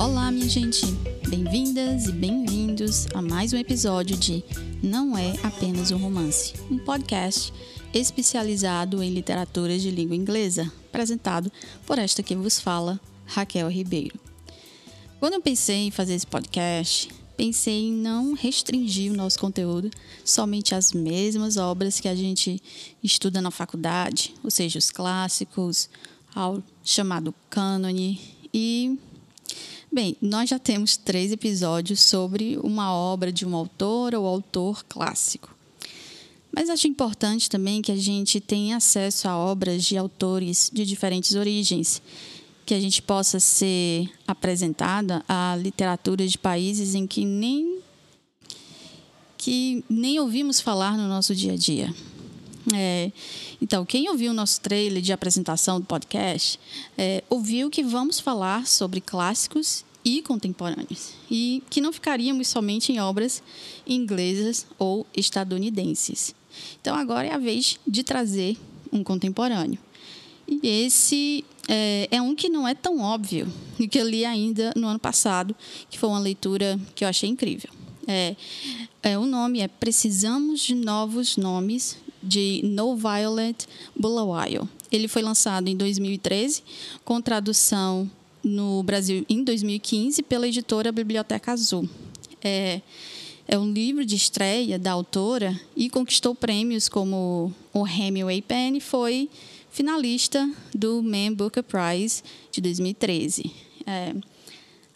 Olá, 0.00 0.30
minha 0.30 0.48
gente! 0.48 0.86
Bem-vindas 1.28 2.06
e 2.06 2.12
bem-vindos 2.12 3.06
a 3.12 3.20
mais 3.20 3.52
um 3.52 3.58
episódio 3.58 4.16
de 4.16 4.42
Não 4.82 5.14
é 5.14 5.34
apenas 5.42 5.90
um 5.90 5.98
romance, 5.98 6.54
um 6.70 6.78
podcast 6.78 7.52
especializado 7.92 9.02
em 9.02 9.12
literaturas 9.12 9.82
de 9.82 9.90
língua 9.90 10.16
inglesa, 10.16 10.72
apresentado 10.88 11.52
por 11.86 11.98
esta 11.98 12.22
que 12.22 12.34
vos 12.34 12.58
fala, 12.58 12.98
Raquel 13.26 13.68
Ribeiro. 13.68 14.18
Quando 15.18 15.34
eu 15.34 15.42
pensei 15.42 15.88
em 15.88 15.90
fazer 15.90 16.14
esse 16.14 16.26
podcast, 16.26 17.10
pensei 17.36 17.88
em 17.88 17.92
não 17.92 18.32
restringir 18.32 19.12
o 19.12 19.16
nosso 19.16 19.38
conteúdo 19.38 19.90
somente 20.24 20.74
às 20.74 20.94
mesmas 20.94 21.58
obras 21.58 22.00
que 22.00 22.08
a 22.08 22.14
gente 22.14 22.58
estuda 23.04 23.42
na 23.42 23.50
faculdade, 23.50 24.32
ou 24.42 24.50
seja, 24.50 24.78
os 24.78 24.90
clássicos, 24.90 25.90
ao 26.34 26.62
chamado 26.82 27.34
cânone 27.50 28.18
e 28.54 28.98
Bem, 29.92 30.16
nós 30.22 30.48
já 30.48 30.56
temos 30.56 30.96
três 30.96 31.32
episódios 31.32 31.98
sobre 31.98 32.56
uma 32.62 32.94
obra 32.94 33.32
de 33.32 33.44
um 33.44 33.56
autor 33.56 34.14
ou 34.14 34.24
autor 34.24 34.84
clássico. 34.84 35.52
Mas 36.52 36.70
acho 36.70 36.86
importante 36.86 37.50
também 37.50 37.82
que 37.82 37.90
a 37.90 37.96
gente 37.96 38.40
tenha 38.40 38.76
acesso 38.76 39.28
a 39.28 39.36
obras 39.36 39.82
de 39.82 39.96
autores 39.96 40.70
de 40.72 40.86
diferentes 40.86 41.34
origens, 41.34 42.00
que 42.64 42.72
a 42.72 42.80
gente 42.80 43.02
possa 43.02 43.40
ser 43.40 44.08
apresentada 44.28 45.24
a 45.28 45.56
literatura 45.60 46.24
de 46.24 46.38
países 46.38 46.94
em 46.94 47.04
que 47.04 47.24
nem 47.24 47.80
que 49.36 49.82
nem 49.90 50.20
ouvimos 50.20 50.60
falar 50.60 50.96
no 50.96 51.08
nosso 51.08 51.34
dia 51.34 51.54
a 51.54 51.56
dia. 51.56 51.92
É, 52.74 53.10
então, 53.60 53.84
quem 53.84 54.08
ouviu 54.08 54.30
o 54.32 54.34
nosso 54.34 54.60
trailer 54.60 55.02
de 55.02 55.12
apresentação 55.12 55.80
do 55.80 55.86
podcast, 55.86 56.60
é, 56.96 57.24
ouviu 57.28 57.70
que 57.70 57.82
vamos 57.82 58.20
falar 58.20 58.66
sobre 58.66 59.00
clássicos 59.00 59.84
e 60.04 60.22
contemporâneos, 60.22 61.14
e 61.30 61.62
que 61.68 61.80
não 61.80 61.92
ficaríamos 61.92 62.48
somente 62.48 62.92
em 62.92 63.00
obras 63.00 63.42
inglesas 63.86 64.66
ou 64.78 65.06
estadunidenses. 65.16 66.34
Então, 66.80 66.96
agora 66.96 67.28
é 67.28 67.34
a 67.34 67.38
vez 67.38 67.78
de 67.86 68.02
trazer 68.02 68.56
um 68.92 69.04
contemporâneo. 69.04 69.78
E 70.48 70.66
esse 70.66 71.44
é, 71.68 72.08
é, 72.10 72.20
um 72.20 72.34
que 72.34 72.48
não 72.48 72.66
é 72.66 72.74
tão 72.74 72.98
óbvio, 73.00 73.46
e 73.78 73.86
que 73.86 73.98
eu 73.98 74.08
li 74.08 74.24
ainda 74.24 74.72
no 74.74 74.88
ano 74.88 74.98
passado, 74.98 75.54
que 75.88 75.98
foi 75.98 76.08
uma 76.08 76.18
leitura 76.18 76.78
que 76.94 77.04
eu 77.04 77.08
achei 77.08 77.28
incrível. 77.28 77.70
É, 78.06 78.34
é, 79.02 79.18
o 79.18 79.26
nome 79.26 79.60
é 79.60 79.68
Precisamos 79.68 80.60
de 80.60 80.74
Novos 80.74 81.36
Nomes 81.36 81.96
de 82.22 82.60
No 82.64 82.96
Violet 82.96 83.66
Bulawayo. 83.94 84.68
Ele 84.90 85.06
foi 85.06 85.22
lançado 85.22 85.68
em 85.68 85.76
2013 85.76 86.62
com 87.04 87.20
tradução 87.20 88.10
no 88.42 88.82
Brasil 88.82 89.24
em 89.28 89.44
2015 89.44 90.22
pela 90.22 90.48
editora 90.48 90.90
Biblioteca 90.90 91.52
Azul. 91.52 91.88
É, 92.42 92.80
é 93.46 93.58
um 93.58 93.72
livro 93.72 94.04
de 94.04 94.14
estreia 94.14 94.78
da 94.78 94.92
autora 94.92 95.58
e 95.76 95.90
conquistou 95.90 96.34
prêmios 96.34 96.88
como 96.88 97.52
o 97.72 97.86
Hemingway 97.86 98.40
Pen 98.40 98.76
e 98.76 98.80
foi 98.80 99.28
finalista 99.70 100.50
do 100.74 101.02
Man 101.02 101.32
Booker 101.34 101.62
Prize 101.62 102.22
de 102.50 102.60
2013. 102.60 103.50
É, 103.86 104.14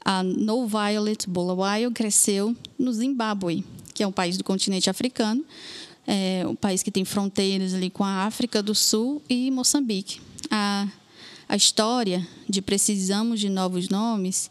a 0.05 0.23
No 0.23 0.67
Violet 0.67 1.29
Bulawayo 1.29 1.91
cresceu 1.91 2.55
no 2.79 2.93
Zimbábue, 2.93 3.65
que 3.95 4.03
é 4.03 4.07
um 4.07 4.13
país 4.13 4.37
do 4.37 4.45
continente 4.45 4.91
africano, 4.91 5.45
é 6.07 6.45
um 6.47 6.55
país 6.55 6.83
que 6.83 6.91
tem 6.91 7.05
fronteiras 7.05 7.73
ali 7.73 7.89
com 7.89 8.05
a 8.05 8.25
África 8.25 8.63
do 8.63 8.75
Sul 8.75 9.23
e 9.29 9.51
Moçambique. 9.51 10.21
A, 10.51 10.87
a 11.49 11.57
história 11.57 12.27
de 12.49 12.63
Precisamos 12.63 13.41
de 13.41 13.49
Novos 13.49 13.89
Nomes 13.89 14.51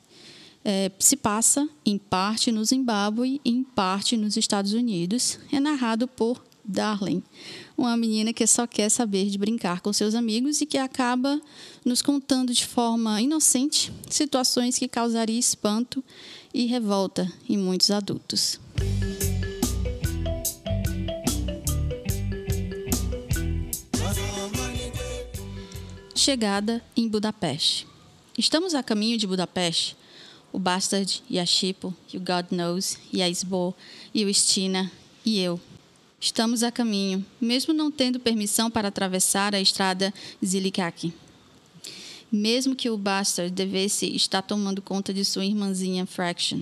é, 0.63 0.91
se 0.97 1.15
passa, 1.15 1.67
em 1.85 1.97
parte, 1.97 2.51
no 2.51 2.63
Zimbábue 2.63 3.41
e 3.43 3.49
em 3.49 3.63
parte 3.63 4.15
nos 4.15 4.37
Estados 4.37 4.73
Unidos. 4.73 5.37
É 5.51 5.59
narrado 5.59 6.07
por 6.07 6.41
Darlene, 6.63 7.23
uma 7.77 7.97
menina 7.97 8.31
que 8.31 8.47
só 8.47 8.65
quer 8.65 8.89
saber 8.89 9.29
de 9.29 9.37
brincar 9.37 9.81
com 9.81 9.91
seus 9.91 10.15
amigos 10.15 10.61
e 10.61 10.65
que 10.65 10.77
acaba 10.77 11.41
nos 11.83 12.01
contando 12.01 12.53
de 12.53 12.65
forma 12.65 13.21
inocente 13.21 13.91
situações 14.09 14.77
que 14.77 14.87
causariam 14.87 15.37
espanto 15.37 16.03
e 16.53 16.65
revolta 16.65 17.31
em 17.49 17.57
muitos 17.57 17.91
adultos. 17.91 18.59
Chegada 26.25 26.81
em 26.95 27.05
Budapeste. 27.05 27.85
Estamos 28.37 28.73
a 28.73 28.81
caminho 28.81 29.17
de 29.17 29.27
Budapeste. 29.27 29.97
O 30.53 30.57
Bastard 30.57 31.21
e 31.29 31.37
a 31.37 31.45
Chipo, 31.45 31.93
e 32.13 32.15
o 32.15 32.21
God 32.21 32.45
Knows, 32.49 32.97
e 33.11 33.21
a 33.21 33.27
Isbo, 33.27 33.75
e 34.13 34.23
o 34.23 34.33
Stina, 34.33 34.89
e 35.25 35.41
eu. 35.41 35.59
Estamos 36.21 36.63
a 36.63 36.71
caminho, 36.71 37.25
mesmo 37.41 37.73
não 37.73 37.91
tendo 37.91 38.21
permissão 38.21 38.71
para 38.71 38.87
atravessar 38.87 39.53
a 39.53 39.59
estrada 39.59 40.13
Zilikaki. 40.41 41.13
Mesmo 42.31 42.73
que 42.73 42.89
o 42.89 42.97
Bastard 42.97 43.51
devesse 43.51 44.05
estar 44.15 44.43
tomando 44.43 44.81
conta 44.81 45.13
de 45.13 45.25
sua 45.25 45.43
irmãzinha 45.43 46.05
Fraction. 46.05 46.61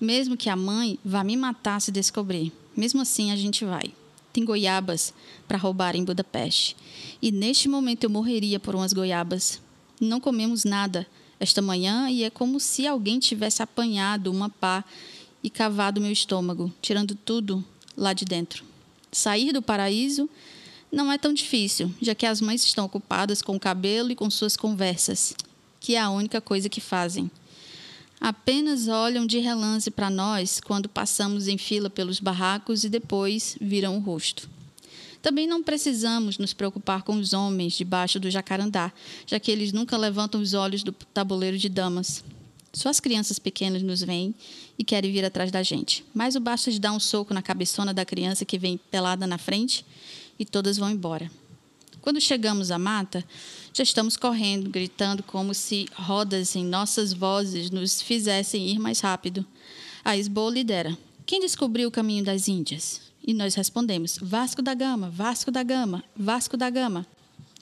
Mesmo 0.00 0.38
que 0.38 0.48
a 0.48 0.56
mãe 0.56 0.98
vá 1.04 1.22
me 1.22 1.36
matar 1.36 1.82
se 1.82 1.92
descobrir. 1.92 2.50
Mesmo 2.74 3.02
assim, 3.02 3.30
a 3.30 3.36
gente 3.36 3.62
vai 3.62 3.92
tem 4.36 4.44
goiabas 4.44 5.14
para 5.48 5.56
roubar 5.56 5.96
em 5.96 6.04
Budapeste. 6.04 6.76
E 7.22 7.32
neste 7.32 7.70
momento 7.70 8.04
eu 8.04 8.10
morreria 8.10 8.60
por 8.60 8.74
umas 8.74 8.92
goiabas. 8.92 9.62
Não 9.98 10.20
comemos 10.20 10.62
nada 10.62 11.06
esta 11.40 11.62
manhã 11.62 12.10
e 12.10 12.22
é 12.22 12.28
como 12.28 12.60
se 12.60 12.86
alguém 12.86 13.18
tivesse 13.18 13.62
apanhado 13.62 14.30
uma 14.30 14.50
pá 14.50 14.84
e 15.42 15.48
cavado 15.48 16.02
meu 16.02 16.12
estômago, 16.12 16.70
tirando 16.82 17.14
tudo 17.14 17.64
lá 17.96 18.12
de 18.12 18.26
dentro. 18.26 18.62
Sair 19.10 19.52
do 19.52 19.62
paraíso 19.62 20.28
não 20.92 21.10
é 21.10 21.16
tão 21.16 21.32
difícil, 21.32 21.90
já 22.00 22.14
que 22.14 22.26
as 22.26 22.42
mães 22.42 22.62
estão 22.62 22.84
ocupadas 22.84 23.40
com 23.40 23.56
o 23.56 23.60
cabelo 23.60 24.10
e 24.10 24.14
com 24.14 24.28
suas 24.28 24.54
conversas, 24.54 25.34
que 25.80 25.94
é 25.94 26.00
a 26.00 26.10
única 26.10 26.42
coisa 26.42 26.68
que 26.68 26.80
fazem 26.80 27.30
apenas 28.20 28.88
olham 28.88 29.26
de 29.26 29.38
relance 29.38 29.90
para 29.90 30.10
nós 30.10 30.60
quando 30.60 30.88
passamos 30.88 31.48
em 31.48 31.58
fila 31.58 31.90
pelos 31.90 32.20
barracos 32.20 32.84
e 32.84 32.88
depois 32.88 33.56
viram 33.60 33.96
o 33.96 34.00
rosto. 34.00 34.48
Também 35.22 35.46
não 35.46 35.62
precisamos 35.62 36.38
nos 36.38 36.52
preocupar 36.52 37.02
com 37.02 37.16
os 37.16 37.32
homens 37.32 37.72
debaixo 37.72 38.20
do 38.20 38.30
jacarandá, 38.30 38.92
já 39.26 39.40
que 39.40 39.50
eles 39.50 39.72
nunca 39.72 39.96
levantam 39.96 40.40
os 40.40 40.54
olhos 40.54 40.84
do 40.84 40.92
tabuleiro 40.92 41.58
de 41.58 41.68
damas. 41.68 42.22
Só 42.72 42.90
as 42.90 43.00
crianças 43.00 43.38
pequenas 43.38 43.82
nos 43.82 44.02
veem 44.02 44.34
e 44.78 44.84
querem 44.84 45.10
vir 45.10 45.24
atrás 45.24 45.50
da 45.50 45.62
gente. 45.62 46.04
Mas 46.14 46.36
o 46.36 46.40
basta 46.40 46.70
de 46.70 46.78
dar 46.78 46.92
um 46.92 47.00
soco 47.00 47.34
na 47.34 47.42
cabeçona 47.42 47.92
da 47.92 48.04
criança 48.04 48.44
que 48.44 48.58
vem 48.58 48.78
pelada 48.90 49.26
na 49.26 49.38
frente 49.38 49.84
e 50.38 50.44
todas 50.44 50.76
vão 50.76 50.90
embora. 50.90 51.30
Quando 52.02 52.20
chegamos 52.20 52.70
à 52.70 52.78
mata, 52.78 53.24
já 53.76 53.82
estamos 53.82 54.16
correndo, 54.16 54.70
gritando 54.70 55.22
como 55.22 55.52
se 55.52 55.86
rodas 55.92 56.56
em 56.56 56.64
nossas 56.64 57.12
vozes 57.12 57.70
nos 57.70 58.00
fizessem 58.00 58.70
ir 58.70 58.78
mais 58.78 59.00
rápido. 59.00 59.44
A 60.02 60.16
Esbo 60.16 60.48
lidera. 60.48 60.96
Quem 61.26 61.40
descobriu 61.40 61.88
o 61.88 61.90
caminho 61.90 62.24
das 62.24 62.48
Índias? 62.48 63.02
E 63.22 63.34
nós 63.34 63.54
respondemos: 63.54 64.18
Vasco 64.22 64.62
da 64.62 64.72
Gama, 64.72 65.10
Vasco 65.10 65.50
da 65.50 65.62
Gama, 65.62 66.02
Vasco 66.16 66.56
da 66.56 66.70
Gama. 66.70 67.06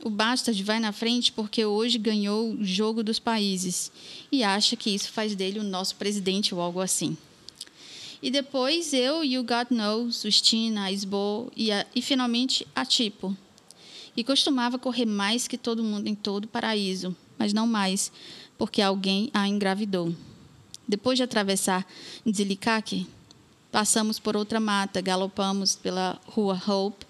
O 0.04 0.10
Bastard 0.10 0.62
vai 0.62 0.78
na 0.78 0.92
frente 0.92 1.32
porque 1.32 1.64
hoje 1.64 1.98
ganhou 1.98 2.52
o 2.52 2.64
jogo 2.64 3.02
dos 3.02 3.18
países 3.18 3.90
e 4.30 4.44
acha 4.44 4.76
que 4.76 4.90
isso 4.90 5.10
faz 5.10 5.34
dele 5.34 5.58
o 5.58 5.64
nosso 5.64 5.96
presidente 5.96 6.54
ou 6.54 6.60
algo 6.60 6.80
assim. 6.80 7.16
E 8.22 8.30
depois 8.30 8.92
eu 8.92 9.24
e 9.24 9.36
o 9.36 9.42
God 9.42 9.68
Knows, 9.70 10.22
o 10.22 10.30
Stina, 10.30 10.84
a 10.84 10.92
Isbo 10.92 11.50
e, 11.56 11.70
e 11.92 12.00
finalmente 12.00 12.64
a 12.72 12.84
Tipo 12.84 13.36
e 14.16 14.22
costumava 14.22 14.78
correr 14.78 15.06
mais 15.06 15.48
que 15.48 15.58
todo 15.58 15.82
mundo 15.82 16.06
em 16.06 16.14
todo 16.14 16.44
o 16.44 16.48
paraíso, 16.48 17.14
mas 17.38 17.52
não 17.52 17.66
mais, 17.66 18.12
porque 18.56 18.80
alguém 18.80 19.30
a 19.32 19.48
engravidou. 19.48 20.14
Depois 20.86 21.16
de 21.16 21.22
atravessar 21.22 21.86
Nzilikaki, 22.26 23.06
passamos 23.72 24.18
por 24.18 24.36
outra 24.36 24.60
mata, 24.60 25.00
galopamos 25.00 25.74
pela 25.74 26.20
rua 26.26 26.60
Hope 26.66 27.06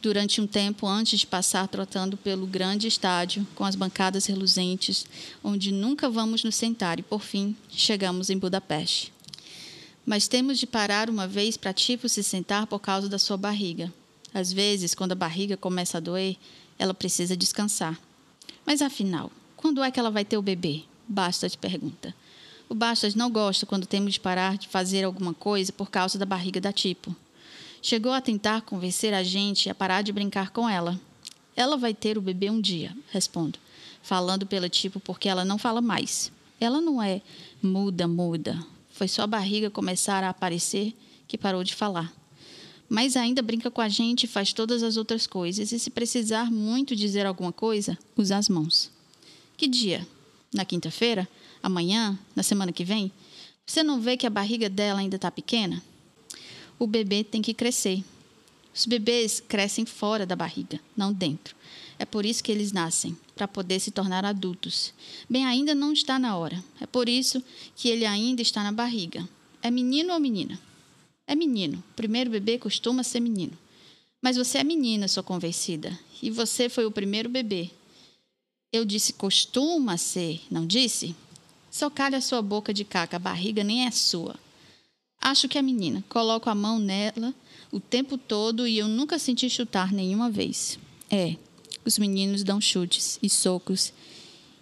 durante 0.00 0.40
um 0.40 0.46
tempo 0.46 0.86
antes 0.86 1.20
de 1.20 1.26
passar 1.26 1.66
trotando 1.66 2.16
pelo 2.16 2.46
grande 2.46 2.86
estádio 2.86 3.46
com 3.54 3.64
as 3.64 3.74
bancadas 3.74 4.26
reluzentes, 4.26 5.06
onde 5.42 5.72
nunca 5.72 6.08
vamos 6.08 6.44
nos 6.44 6.54
sentar 6.54 6.98
e, 6.98 7.02
por 7.02 7.20
fim, 7.20 7.56
chegamos 7.68 8.30
em 8.30 8.38
Budapeste. 8.38 9.12
Mas 10.06 10.28
temos 10.28 10.58
de 10.58 10.66
parar 10.66 11.10
uma 11.10 11.26
vez 11.26 11.56
para 11.56 11.72
Tipo 11.72 12.08
se 12.08 12.22
sentar 12.22 12.66
por 12.66 12.78
causa 12.78 13.08
da 13.08 13.18
sua 13.18 13.36
barriga. 13.36 13.92
Às 14.32 14.52
vezes, 14.52 14.94
quando 14.94 15.12
a 15.12 15.16
barriga 15.16 15.56
começa 15.56 15.98
a 15.98 16.00
doer, 16.00 16.36
ela 16.78 16.94
precisa 16.94 17.36
descansar. 17.36 17.98
Mas 18.64 18.82
afinal, 18.82 19.30
quando 19.56 19.82
é 19.82 19.90
que 19.90 19.98
ela 19.98 20.10
vai 20.10 20.24
ter 20.24 20.36
o 20.36 20.42
bebê? 20.42 20.82
Bastas 21.08 21.56
pergunta. 21.56 22.14
O 22.68 22.74
Bastas 22.74 23.14
não 23.14 23.30
gosta 23.30 23.64
quando 23.64 23.86
temos 23.86 24.14
de 24.14 24.20
parar 24.20 24.58
de 24.58 24.68
fazer 24.68 25.04
alguma 25.04 25.32
coisa 25.32 25.72
por 25.72 25.90
causa 25.90 26.18
da 26.18 26.26
barriga 26.26 26.60
da 26.60 26.72
Tipo. 26.72 27.16
Chegou 27.80 28.12
a 28.12 28.20
tentar 28.20 28.62
convencer 28.62 29.14
a 29.14 29.22
gente 29.22 29.70
a 29.70 29.74
parar 29.74 30.02
de 30.02 30.12
brincar 30.12 30.50
com 30.50 30.68
ela. 30.68 31.00
Ela 31.56 31.76
vai 31.76 31.94
ter 31.94 32.18
o 32.18 32.22
bebê 32.22 32.50
um 32.50 32.60
dia, 32.60 32.94
respondo, 33.10 33.58
falando 34.02 34.46
pela 34.46 34.68
Tipo 34.68 35.00
porque 35.00 35.28
ela 35.28 35.44
não 35.44 35.56
fala 35.56 35.80
mais. 35.80 36.30
Ela 36.60 36.80
não 36.80 37.02
é 37.02 37.22
Muda, 37.60 38.06
muda. 38.06 38.64
Foi 38.92 39.08
só 39.08 39.22
a 39.22 39.26
barriga 39.26 39.68
começar 39.68 40.22
a 40.22 40.28
aparecer 40.28 40.94
que 41.26 41.36
parou 41.36 41.64
de 41.64 41.74
falar. 41.74 42.12
Mas 42.88 43.16
ainda 43.16 43.42
brinca 43.42 43.70
com 43.70 43.80
a 43.80 43.88
gente 43.88 44.24
e 44.24 44.28
faz 44.28 44.52
todas 44.52 44.82
as 44.82 44.96
outras 44.96 45.26
coisas. 45.26 45.72
E 45.72 45.78
se 45.78 45.90
precisar 45.90 46.50
muito 46.50 46.96
dizer 46.96 47.26
alguma 47.26 47.52
coisa, 47.52 47.98
usa 48.16 48.36
as 48.36 48.48
mãos. 48.48 48.90
Que 49.56 49.68
dia? 49.68 50.06
Na 50.54 50.64
quinta-feira? 50.64 51.28
Amanhã? 51.62 52.18
Na 52.34 52.42
semana 52.42 52.72
que 52.72 52.84
vem? 52.84 53.12
Você 53.66 53.82
não 53.82 54.00
vê 54.00 54.16
que 54.16 54.26
a 54.26 54.30
barriga 54.30 54.70
dela 54.70 55.00
ainda 55.00 55.16
está 55.16 55.30
pequena? 55.30 55.82
O 56.78 56.86
bebê 56.86 57.22
tem 57.22 57.42
que 57.42 57.52
crescer. 57.52 58.02
Os 58.74 58.86
bebês 58.86 59.42
crescem 59.46 59.84
fora 59.84 60.24
da 60.24 60.36
barriga, 60.36 60.80
não 60.96 61.12
dentro. 61.12 61.54
É 61.98 62.04
por 62.04 62.24
isso 62.24 62.42
que 62.42 62.52
eles 62.52 62.70
nascem, 62.70 63.16
para 63.34 63.48
poder 63.48 63.80
se 63.80 63.90
tornar 63.90 64.24
adultos. 64.24 64.94
Bem, 65.28 65.44
ainda 65.44 65.74
não 65.74 65.92
está 65.92 66.18
na 66.18 66.36
hora. 66.36 66.62
É 66.80 66.86
por 66.86 67.08
isso 67.08 67.42
que 67.74 67.88
ele 67.88 68.06
ainda 68.06 68.40
está 68.40 68.62
na 68.62 68.70
barriga. 68.70 69.28
É 69.60 69.70
menino 69.70 70.14
ou 70.14 70.20
menina? 70.20 70.58
É 71.28 71.34
menino. 71.34 71.84
O 71.90 71.94
primeiro 71.94 72.30
bebê 72.30 72.58
costuma 72.58 73.02
ser 73.02 73.20
menino. 73.20 73.52
Mas 74.22 74.38
você 74.38 74.56
é 74.56 74.64
menina, 74.64 75.06
sou 75.06 75.22
convencida. 75.22 75.96
E 76.22 76.30
você 76.30 76.70
foi 76.70 76.86
o 76.86 76.90
primeiro 76.90 77.28
bebê. 77.28 77.70
Eu 78.72 78.86
disse 78.86 79.12
costuma 79.12 79.98
ser, 79.98 80.40
não 80.50 80.66
disse? 80.66 81.14
Só 81.70 81.92
a 81.94 82.20
sua 82.22 82.40
boca 82.40 82.72
de 82.72 82.82
caca, 82.82 83.16
a 83.16 83.20
barriga 83.20 83.62
nem 83.62 83.86
é 83.86 83.90
sua. 83.90 84.36
Acho 85.20 85.48
que 85.48 85.58
é 85.58 85.62
menina. 85.62 86.02
Coloco 86.08 86.48
a 86.48 86.54
mão 86.54 86.78
nela 86.78 87.34
o 87.70 87.78
tempo 87.78 88.16
todo 88.16 88.66
e 88.66 88.78
eu 88.78 88.88
nunca 88.88 89.18
senti 89.18 89.50
chutar 89.50 89.92
nenhuma 89.92 90.30
vez. 90.30 90.78
É, 91.10 91.36
os 91.84 91.98
meninos 91.98 92.42
dão 92.42 92.58
chutes 92.58 93.18
e 93.22 93.28
socos 93.28 93.92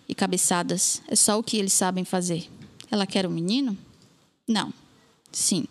e 0.09 0.15
cabeçadas. 0.17 1.01
É 1.07 1.15
só 1.15 1.39
o 1.39 1.45
que 1.45 1.57
eles 1.57 1.73
sabem 1.73 2.05
fazer. 2.05 2.51
Ela 2.91 3.07
quer 3.07 3.25
um 3.25 3.31
menino? 3.31 3.79
Não. 4.49 4.75
Sim. 5.31 5.65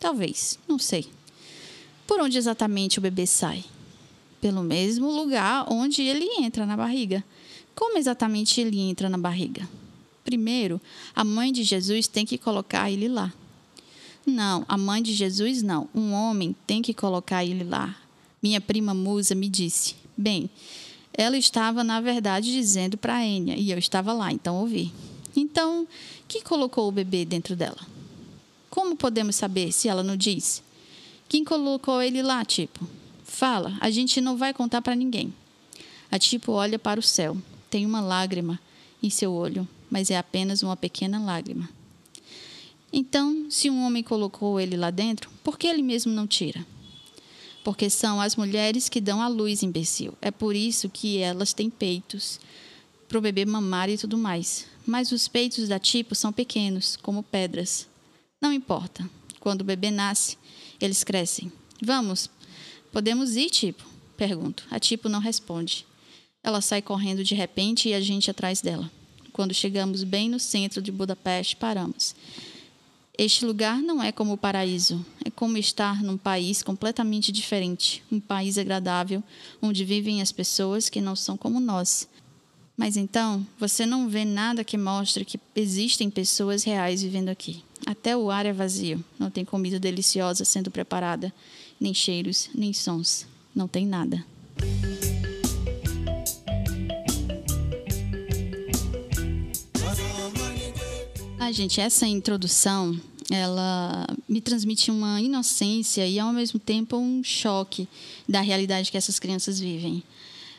Talvez. 0.00 0.58
Não 0.66 0.78
sei. 0.78 1.06
Por 2.06 2.20
onde 2.20 2.38
exatamente 2.38 2.98
o 2.98 3.02
bebê 3.02 3.26
sai? 3.26 3.64
Pelo 4.40 4.62
mesmo 4.62 5.10
lugar 5.10 5.66
onde 5.70 6.02
ele 6.02 6.24
entra 6.42 6.64
na 6.64 6.76
barriga. 6.76 7.22
Como 7.74 7.98
exatamente 7.98 8.60
ele 8.60 8.80
entra 8.80 9.08
na 9.08 9.18
barriga? 9.18 9.68
Primeiro, 10.24 10.80
a 11.14 11.22
mãe 11.22 11.52
de 11.52 11.62
Jesus 11.62 12.08
tem 12.08 12.24
que 12.24 12.38
colocar 12.38 12.90
ele 12.90 13.08
lá. 13.08 13.32
Não, 14.26 14.64
a 14.66 14.76
mãe 14.76 15.02
de 15.02 15.12
Jesus 15.12 15.62
não. 15.62 15.88
Um 15.94 16.12
homem 16.12 16.56
tem 16.66 16.82
que 16.82 16.94
colocar 16.94 17.44
ele 17.44 17.64
lá. 17.64 17.94
Minha 18.42 18.60
prima 18.60 18.94
Musa 18.94 19.34
me 19.34 19.48
disse. 19.48 19.94
Bem, 20.16 20.50
ela 21.12 21.36
estava, 21.36 21.84
na 21.84 22.00
verdade, 22.00 22.50
dizendo 22.52 22.96
para 22.96 23.24
Enya, 23.24 23.56
e 23.56 23.70
eu 23.70 23.78
estava 23.78 24.12
lá, 24.12 24.32
então 24.32 24.56
ouvi. 24.56 24.92
Então, 25.36 25.86
quem 26.26 26.42
colocou 26.42 26.88
o 26.88 26.92
bebê 26.92 27.24
dentro 27.24 27.54
dela? 27.54 27.78
Como 28.70 28.96
podemos 28.96 29.36
saber 29.36 29.72
se 29.72 29.88
ela 29.88 30.02
não 30.02 30.16
disse? 30.16 30.62
Quem 31.28 31.44
colocou 31.44 32.00
ele 32.00 32.22
lá, 32.22 32.44
tipo? 32.44 32.88
Fala, 33.24 33.76
a 33.80 33.90
gente 33.90 34.20
não 34.20 34.36
vai 34.36 34.54
contar 34.54 34.80
para 34.80 34.94
ninguém. 34.94 35.34
A 36.10 36.18
tipo 36.18 36.52
olha 36.52 36.78
para 36.78 36.98
o 36.98 37.02
céu. 37.02 37.36
Tem 37.68 37.84
uma 37.84 38.00
lágrima 38.00 38.58
em 39.02 39.10
seu 39.10 39.32
olho, 39.32 39.68
mas 39.90 40.10
é 40.10 40.16
apenas 40.16 40.62
uma 40.62 40.76
pequena 40.76 41.18
lágrima. 41.18 41.68
Então, 42.92 43.50
se 43.50 43.68
um 43.68 43.84
homem 43.84 44.02
colocou 44.02 44.58
ele 44.58 44.76
lá 44.76 44.90
dentro, 44.90 45.30
por 45.44 45.58
que 45.58 45.66
ele 45.66 45.82
mesmo 45.82 46.12
não 46.12 46.26
tira? 46.26 46.64
porque 47.62 47.90
são 47.90 48.20
as 48.20 48.36
mulheres 48.36 48.88
que 48.88 49.00
dão 49.00 49.20
a 49.20 49.28
luz, 49.28 49.62
imbecil. 49.62 50.14
É 50.20 50.30
por 50.30 50.56
isso 50.56 50.88
que 50.88 51.18
elas 51.18 51.52
têm 51.52 51.68
peitos 51.68 52.40
para 53.08 53.18
o 53.18 53.20
bebê 53.20 53.44
mamar 53.44 53.88
e 53.88 53.98
tudo 53.98 54.16
mais. 54.16 54.66
Mas 54.86 55.12
os 55.12 55.28
peitos 55.28 55.68
da 55.68 55.78
tipo 55.78 56.14
são 56.14 56.32
pequenos, 56.32 56.96
como 56.96 57.22
pedras. 57.22 57.86
Não 58.40 58.52
importa. 58.52 59.08
Quando 59.38 59.60
o 59.60 59.64
bebê 59.64 59.90
nasce, 59.90 60.38
eles 60.80 61.04
crescem. 61.04 61.52
Vamos, 61.82 62.30
podemos 62.92 63.36
ir, 63.36 63.50
tipo? 63.50 63.84
Pergunto. 64.16 64.64
A 64.70 64.78
tipo 64.78 65.08
não 65.08 65.20
responde. 65.20 65.86
Ela 66.42 66.60
sai 66.60 66.80
correndo 66.80 67.22
de 67.22 67.34
repente 67.34 67.88
e 67.88 67.94
a 67.94 68.00
gente 68.00 68.30
atrás 68.30 68.60
dela. 68.60 68.90
Quando 69.32 69.54
chegamos 69.54 70.04
bem 70.04 70.28
no 70.28 70.38
centro 70.40 70.82
de 70.82 70.90
Budapeste, 70.90 71.56
paramos. 71.56 72.14
Este 73.16 73.44
lugar 73.44 73.82
não 73.82 74.02
é 74.02 74.10
como 74.10 74.32
o 74.32 74.38
paraíso, 74.38 75.04
é 75.22 75.30
como 75.30 75.58
estar 75.58 76.02
num 76.02 76.16
país 76.16 76.62
completamente 76.62 77.30
diferente, 77.30 78.02
um 78.10 78.18
país 78.18 78.56
agradável, 78.56 79.22
onde 79.60 79.84
vivem 79.84 80.22
as 80.22 80.32
pessoas 80.32 80.88
que 80.88 81.02
não 81.02 81.14
são 81.14 81.36
como 81.36 81.60
nós. 81.60 82.08
Mas 82.76 82.96
então, 82.96 83.46
você 83.58 83.84
não 83.84 84.08
vê 84.08 84.24
nada 84.24 84.64
que 84.64 84.78
mostre 84.78 85.26
que 85.26 85.38
existem 85.54 86.08
pessoas 86.08 86.64
reais 86.64 87.02
vivendo 87.02 87.28
aqui. 87.28 87.62
Até 87.86 88.16
o 88.16 88.30
ar 88.30 88.46
é 88.46 88.52
vazio, 88.52 89.02
não 89.18 89.30
tem 89.30 89.44
comida 89.44 89.80
deliciosa 89.80 90.44
sendo 90.44 90.70
preparada, 90.70 91.32
nem 91.80 91.94
cheiros, 91.94 92.50
nem 92.54 92.72
sons, 92.72 93.26
não 93.54 93.66
tem 93.66 93.86
nada. 93.86 94.24
Ah, 101.38 101.52
gente, 101.52 101.80
essa 101.80 102.06
introdução 102.06 103.00
ela 103.30 104.06
me 104.28 104.40
transmite 104.40 104.90
uma 104.90 105.20
inocência 105.20 106.06
e 106.06 106.18
ao 106.18 106.32
mesmo 106.32 106.58
tempo 106.58 106.96
um 106.96 107.22
choque 107.22 107.88
da 108.28 108.40
realidade 108.40 108.90
que 108.90 108.96
essas 108.96 109.18
crianças 109.18 109.60
vivem. 109.60 110.02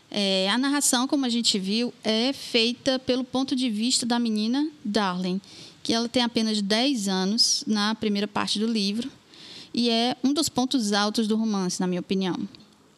É, 0.09 0.50
a 0.50 0.57
narração, 0.57 1.07
como 1.07 1.25
a 1.25 1.29
gente 1.29 1.57
viu, 1.59 1.94
é 2.03 2.33
feita 2.33 3.00
pelo 3.00 3.23
ponto 3.23 3.56
de 3.56 3.69
vista 3.69 4.06
da 4.06 4.19
menina 4.19 4.69
Darlene, 4.83 5.41
que 5.83 5.94
ela 5.94 6.07
tem 6.07 6.24
apenas 6.24 6.62
10 6.62 7.07
anos 7.07 7.63
na 7.68 7.95
primeira 7.95 8.28
parte 8.28 8.60
do 8.60 8.68
livro 8.68 9.10
e 9.74 9.89
é 9.89 10.16
um 10.24 10.33
dos 10.33 10.50
pontos 10.50 10.92
altos 10.92 11.28
do 11.28 11.36
romance, 11.36 11.80
na 11.80 11.88
minha 11.88 12.01
opinião. 12.01 12.36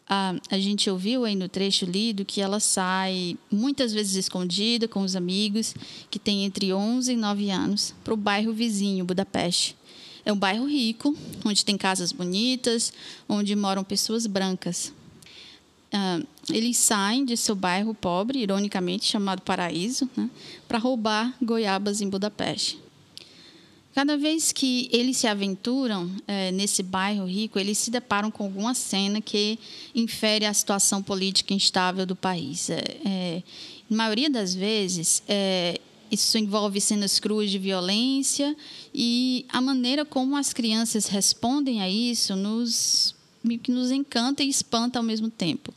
A, 0.08 0.34
a 0.50 0.58
gente 0.58 0.90
ouviu 0.90 1.24
aí 1.24 1.34
no 1.34 1.48
trecho 1.48 1.86
lido 1.86 2.24
que 2.24 2.40
ela 2.40 2.60
sai 2.60 3.38
muitas 3.50 3.92
vezes 3.92 4.16
escondida 4.16 4.86
com 4.86 5.02
os 5.02 5.16
amigos, 5.16 5.74
que 6.10 6.18
tem 6.18 6.44
entre 6.44 6.72
11 6.72 7.12
e 7.12 7.16
9 7.16 7.50
anos, 7.50 7.94
para 8.02 8.12
o 8.12 8.16
bairro 8.16 8.52
vizinho, 8.52 9.04
Budapeste. 9.04 9.76
É 10.24 10.32
um 10.32 10.38
bairro 10.38 10.66
rico, 10.66 11.16
onde 11.44 11.64
tem 11.64 11.76
casas 11.76 12.10
bonitas, 12.10 12.92
onde 13.28 13.54
moram 13.54 13.84
pessoas 13.84 14.26
brancas. 14.26 14.92
Uh, 15.94 16.26
eles 16.52 16.76
saem 16.76 17.24
de 17.24 17.36
seu 17.36 17.54
bairro 17.54 17.94
pobre, 17.94 18.40
ironicamente 18.40 19.04
chamado 19.04 19.42
Paraíso, 19.42 20.10
né, 20.16 20.28
para 20.66 20.76
roubar 20.76 21.32
goiabas 21.40 22.00
em 22.00 22.08
Budapeste. 22.08 22.82
Cada 23.94 24.16
vez 24.16 24.50
que 24.50 24.88
eles 24.92 25.18
se 25.18 25.28
aventuram 25.28 26.10
é, 26.26 26.50
nesse 26.50 26.82
bairro 26.82 27.26
rico, 27.26 27.60
eles 27.60 27.78
se 27.78 27.92
deparam 27.92 28.28
com 28.28 28.42
alguma 28.42 28.74
cena 28.74 29.20
que 29.20 29.56
infere 29.94 30.44
a 30.44 30.52
situação 30.52 31.00
política 31.00 31.54
instável 31.54 32.04
do 32.04 32.16
país. 32.16 32.70
É, 32.70 32.82
é, 33.04 33.42
na 33.88 33.96
maioria 33.98 34.28
das 34.28 34.52
vezes, 34.52 35.22
é, 35.28 35.80
isso 36.10 36.36
envolve 36.36 36.80
cenas 36.80 37.20
cruas 37.20 37.48
de 37.52 37.58
violência 37.58 38.56
e 38.92 39.46
a 39.48 39.60
maneira 39.60 40.04
como 40.04 40.36
as 40.36 40.52
crianças 40.52 41.06
respondem 41.06 41.80
a 41.80 41.88
isso 41.88 42.34
nos, 42.34 43.13
nos 43.70 43.90
encanta 43.90 44.42
e 44.42 44.48
espanta 44.48 44.98
ao 44.98 45.02
mesmo 45.04 45.28
tempo. 45.28 45.72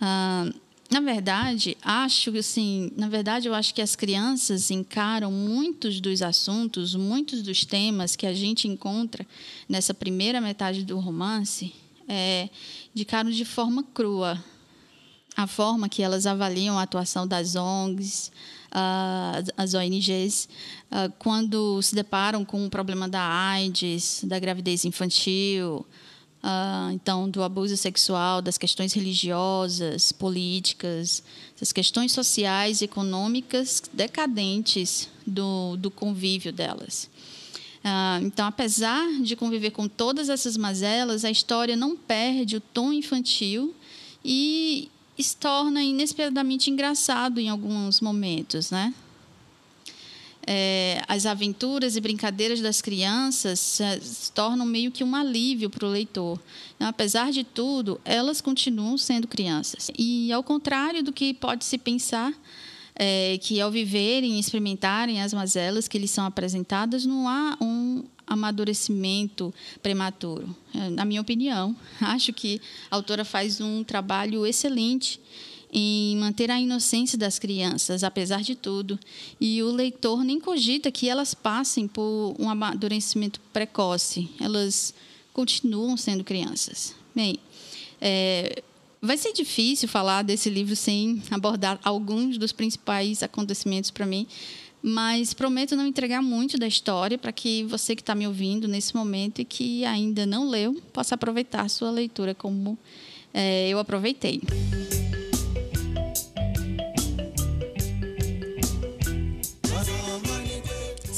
Ah, 0.00 0.50
na 0.90 1.00
verdade, 1.00 1.76
acho 1.82 2.34
assim, 2.38 2.90
na 2.96 3.10
verdade 3.10 3.46
eu 3.46 3.54
acho 3.54 3.74
que 3.74 3.82
as 3.82 3.94
crianças 3.94 4.70
encaram 4.70 5.30
muitos 5.30 6.00
dos 6.00 6.22
assuntos, 6.22 6.94
muitos 6.94 7.42
dos 7.42 7.66
temas 7.66 8.16
que 8.16 8.26
a 8.26 8.32
gente 8.32 8.66
encontra 8.66 9.26
nessa 9.68 9.92
primeira 9.92 10.40
metade 10.40 10.84
do 10.84 10.98
romance, 10.98 11.74
é, 12.08 12.48
de 12.94 13.44
forma 13.44 13.82
crua. 13.82 14.42
A 15.36 15.46
forma 15.46 15.88
que 15.88 16.02
elas 16.02 16.26
avaliam 16.26 16.76
a 16.76 16.82
atuação 16.82 17.24
das 17.24 17.54
ONGs, 17.54 18.32
as 19.56 19.72
ONGs, 19.72 20.48
quando 21.18 21.80
se 21.80 21.94
deparam 21.94 22.44
com 22.44 22.66
o 22.66 22.70
problema 22.70 23.08
da 23.08 23.22
AIDS, 23.22 24.24
da 24.24 24.36
gravidez 24.40 24.84
infantil, 24.84 25.86
Uh, 26.42 26.92
então, 26.92 27.28
do 27.28 27.42
abuso 27.42 27.76
sexual, 27.76 28.40
das 28.40 28.56
questões 28.56 28.92
religiosas, 28.92 30.12
políticas, 30.12 31.22
das 31.58 31.72
questões 31.72 32.12
sociais 32.12 32.80
econômicas 32.80 33.82
decadentes 33.92 35.08
do, 35.26 35.76
do 35.76 35.90
convívio 35.90 36.52
delas. 36.52 37.10
Uh, 37.78 38.24
então, 38.24 38.46
apesar 38.46 39.04
de 39.20 39.34
conviver 39.34 39.70
com 39.70 39.88
todas 39.88 40.28
essas 40.28 40.56
mazelas, 40.56 41.24
a 41.24 41.30
história 41.30 41.76
não 41.76 41.96
perde 41.96 42.56
o 42.56 42.60
tom 42.60 42.92
infantil 42.92 43.74
e 44.24 44.88
se 45.18 45.36
torna 45.36 45.82
inesperadamente 45.82 46.70
engraçado 46.70 47.40
em 47.40 47.48
alguns 47.48 48.00
momentos, 48.00 48.70
né? 48.70 48.94
É, 50.50 51.02
as 51.06 51.26
aventuras 51.26 51.94
e 51.94 52.00
brincadeiras 52.00 52.62
das 52.62 52.80
crianças 52.80 53.60
se, 53.60 54.00
se 54.00 54.32
tornam 54.32 54.64
meio 54.64 54.90
que 54.90 55.04
um 55.04 55.14
alívio 55.14 55.68
para 55.68 55.86
o 55.86 55.90
leitor. 55.90 56.40
Então, 56.74 56.88
apesar 56.88 57.30
de 57.30 57.44
tudo, 57.44 58.00
elas 58.02 58.40
continuam 58.40 58.96
sendo 58.96 59.28
crianças. 59.28 59.90
E, 59.98 60.32
ao 60.32 60.42
contrário 60.42 61.02
do 61.02 61.12
que 61.12 61.34
pode 61.34 61.66
se 61.66 61.76
pensar, 61.76 62.32
é, 62.94 63.36
que 63.42 63.60
ao 63.60 63.70
viverem 63.70 64.36
e 64.36 64.40
experimentarem 64.40 65.20
as 65.20 65.34
mazelas 65.34 65.86
que 65.86 65.98
lhes 65.98 66.10
são 66.10 66.24
apresentadas, 66.24 67.04
não 67.04 67.28
há 67.28 67.58
um 67.60 68.04
amadurecimento 68.26 69.52
prematuro. 69.82 70.56
É, 70.74 70.88
na 70.88 71.04
minha 71.04 71.20
opinião, 71.20 71.76
acho 72.00 72.32
que 72.32 72.58
a 72.90 72.96
autora 72.96 73.22
faz 73.22 73.60
um 73.60 73.84
trabalho 73.84 74.46
excelente 74.46 75.20
em 75.72 76.16
manter 76.16 76.50
a 76.50 76.60
inocência 76.60 77.18
das 77.18 77.38
crianças, 77.38 78.02
apesar 78.02 78.42
de 78.42 78.54
tudo, 78.54 78.98
e 79.40 79.62
o 79.62 79.70
leitor 79.70 80.24
nem 80.24 80.40
cogita 80.40 80.90
que 80.90 81.08
elas 81.08 81.34
passem 81.34 81.86
por 81.86 82.34
um 82.38 82.48
amadurecimento 82.48 83.40
precoce. 83.52 84.28
Elas 84.40 84.94
continuam 85.32 85.96
sendo 85.96 86.24
crianças. 86.24 86.94
Bem, 87.14 87.38
é, 88.00 88.62
Vai 89.00 89.16
ser 89.16 89.32
difícil 89.32 89.88
falar 89.88 90.22
desse 90.22 90.50
livro 90.50 90.74
sem 90.74 91.22
abordar 91.30 91.78
alguns 91.84 92.36
dos 92.36 92.50
principais 92.50 93.22
acontecimentos 93.22 93.92
para 93.92 94.04
mim, 94.04 94.26
mas 94.82 95.32
prometo 95.32 95.76
não 95.76 95.86
entregar 95.86 96.20
muito 96.20 96.58
da 96.58 96.66
história 96.66 97.16
para 97.16 97.30
que 97.30 97.62
você 97.64 97.94
que 97.94 98.02
está 98.02 98.14
me 98.14 98.26
ouvindo 98.26 98.66
nesse 98.66 98.96
momento 98.96 99.40
e 99.40 99.44
que 99.44 99.84
ainda 99.84 100.26
não 100.26 100.48
leu 100.48 100.82
possa 100.92 101.14
aproveitar 101.14 101.68
sua 101.70 101.90
leitura 101.92 102.34
como 102.34 102.76
é, 103.32 103.68
eu 103.68 103.78
aproveitei. 103.78 104.40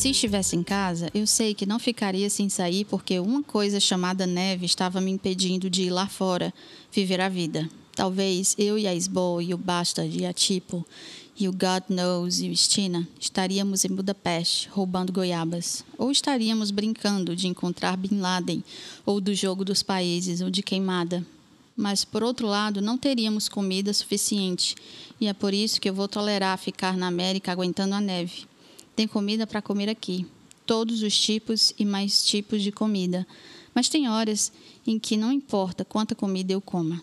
Se 0.01 0.09
estivesse 0.09 0.57
em 0.57 0.63
casa, 0.63 1.11
eu 1.13 1.27
sei 1.27 1.53
que 1.53 1.67
não 1.67 1.79
ficaria 1.79 2.31
sem 2.31 2.49
sair 2.49 2.87
porque 2.87 3.21
uma 3.21 3.43
coisa 3.43 3.79
chamada 3.79 4.27
neve 4.27 4.65
estava 4.65 4.99
me 4.99 5.11
impedindo 5.11 5.69
de 5.69 5.83
ir 5.83 5.91
lá 5.91 6.07
fora, 6.07 6.55
viver 6.91 7.21
a 7.21 7.29
vida. 7.29 7.69
Talvez 7.95 8.55
eu 8.57 8.79
e 8.79 8.87
a 8.87 8.95
Isbo 8.95 9.43
e 9.43 9.53
o 9.53 9.59
Bastard 9.59 10.19
e 10.19 10.25
a 10.25 10.33
Tipo 10.33 10.87
e 11.39 11.47
o 11.47 11.53
God 11.53 11.83
Knows 11.91 12.41
e 12.41 12.49
o 12.49 12.57
Stina 12.57 13.07
estaríamos 13.21 13.85
em 13.85 13.89
Budapeste 13.89 14.71
roubando 14.73 15.13
goiabas. 15.13 15.85
Ou 15.99 16.11
estaríamos 16.11 16.71
brincando 16.71 17.37
de 17.37 17.47
encontrar 17.47 17.95
Bin 17.99 18.21
Laden, 18.21 18.65
ou 19.05 19.21
do 19.21 19.35
jogo 19.35 19.67
dos 19.67 19.83
países, 19.83 20.41
ou 20.41 20.49
de 20.49 20.63
queimada. 20.63 21.23
Mas, 21.77 22.07
por 22.07 22.23
outro 22.23 22.47
lado, 22.47 22.81
não 22.81 22.97
teríamos 22.97 23.51
comida 23.51 23.93
suficiente, 23.93 24.75
e 25.21 25.29
é 25.29 25.35
por 25.35 25.53
isso 25.53 25.79
que 25.79 25.91
eu 25.91 25.95
vou 25.95 26.09
tolerar 26.09 26.57
ficar 26.57 26.97
na 26.97 27.07
América 27.07 27.53
aguentando 27.53 27.95
a 27.95 28.01
neve. 28.01 28.49
Tem 29.01 29.09
comida 29.09 29.47
para 29.47 29.63
comer 29.63 29.89
aqui, 29.89 30.27
todos 30.67 31.03
os 31.03 31.19
tipos 31.19 31.73
e 31.79 31.87
mais 31.87 32.23
tipos 32.23 32.63
de 32.63 32.71
comida. 32.71 33.27
Mas 33.75 33.89
tem 33.89 34.11
horas 34.11 34.53
em 34.87 34.99
que 34.99 35.17
não 35.17 35.33
importa 35.33 35.87
quanta 35.87 36.15
comida 36.15 36.53
eu 36.53 36.61
coma. 36.61 37.03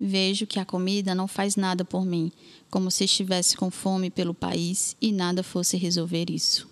Vejo 0.00 0.46
que 0.46 0.58
a 0.58 0.64
comida 0.64 1.14
não 1.14 1.28
faz 1.28 1.54
nada 1.54 1.84
por 1.84 2.06
mim, 2.06 2.32
como 2.70 2.90
se 2.90 3.04
estivesse 3.04 3.58
com 3.58 3.70
fome 3.70 4.08
pelo 4.08 4.32
país 4.32 4.96
e 5.02 5.12
nada 5.12 5.42
fosse 5.42 5.76
resolver 5.76 6.30
isso. 6.30 6.66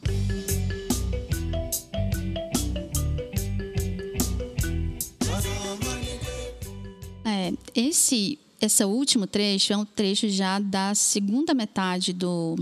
É, 7.27 7.53
esse, 7.75 8.39
esse 8.59 8.85
último 8.87 9.27
trecho 9.27 9.75
é 9.75 9.77
um 9.77 9.85
trecho 9.85 10.31
já 10.31 10.59
da 10.59 10.95
segunda 10.95 11.53
metade 11.53 12.15
do, 12.15 12.57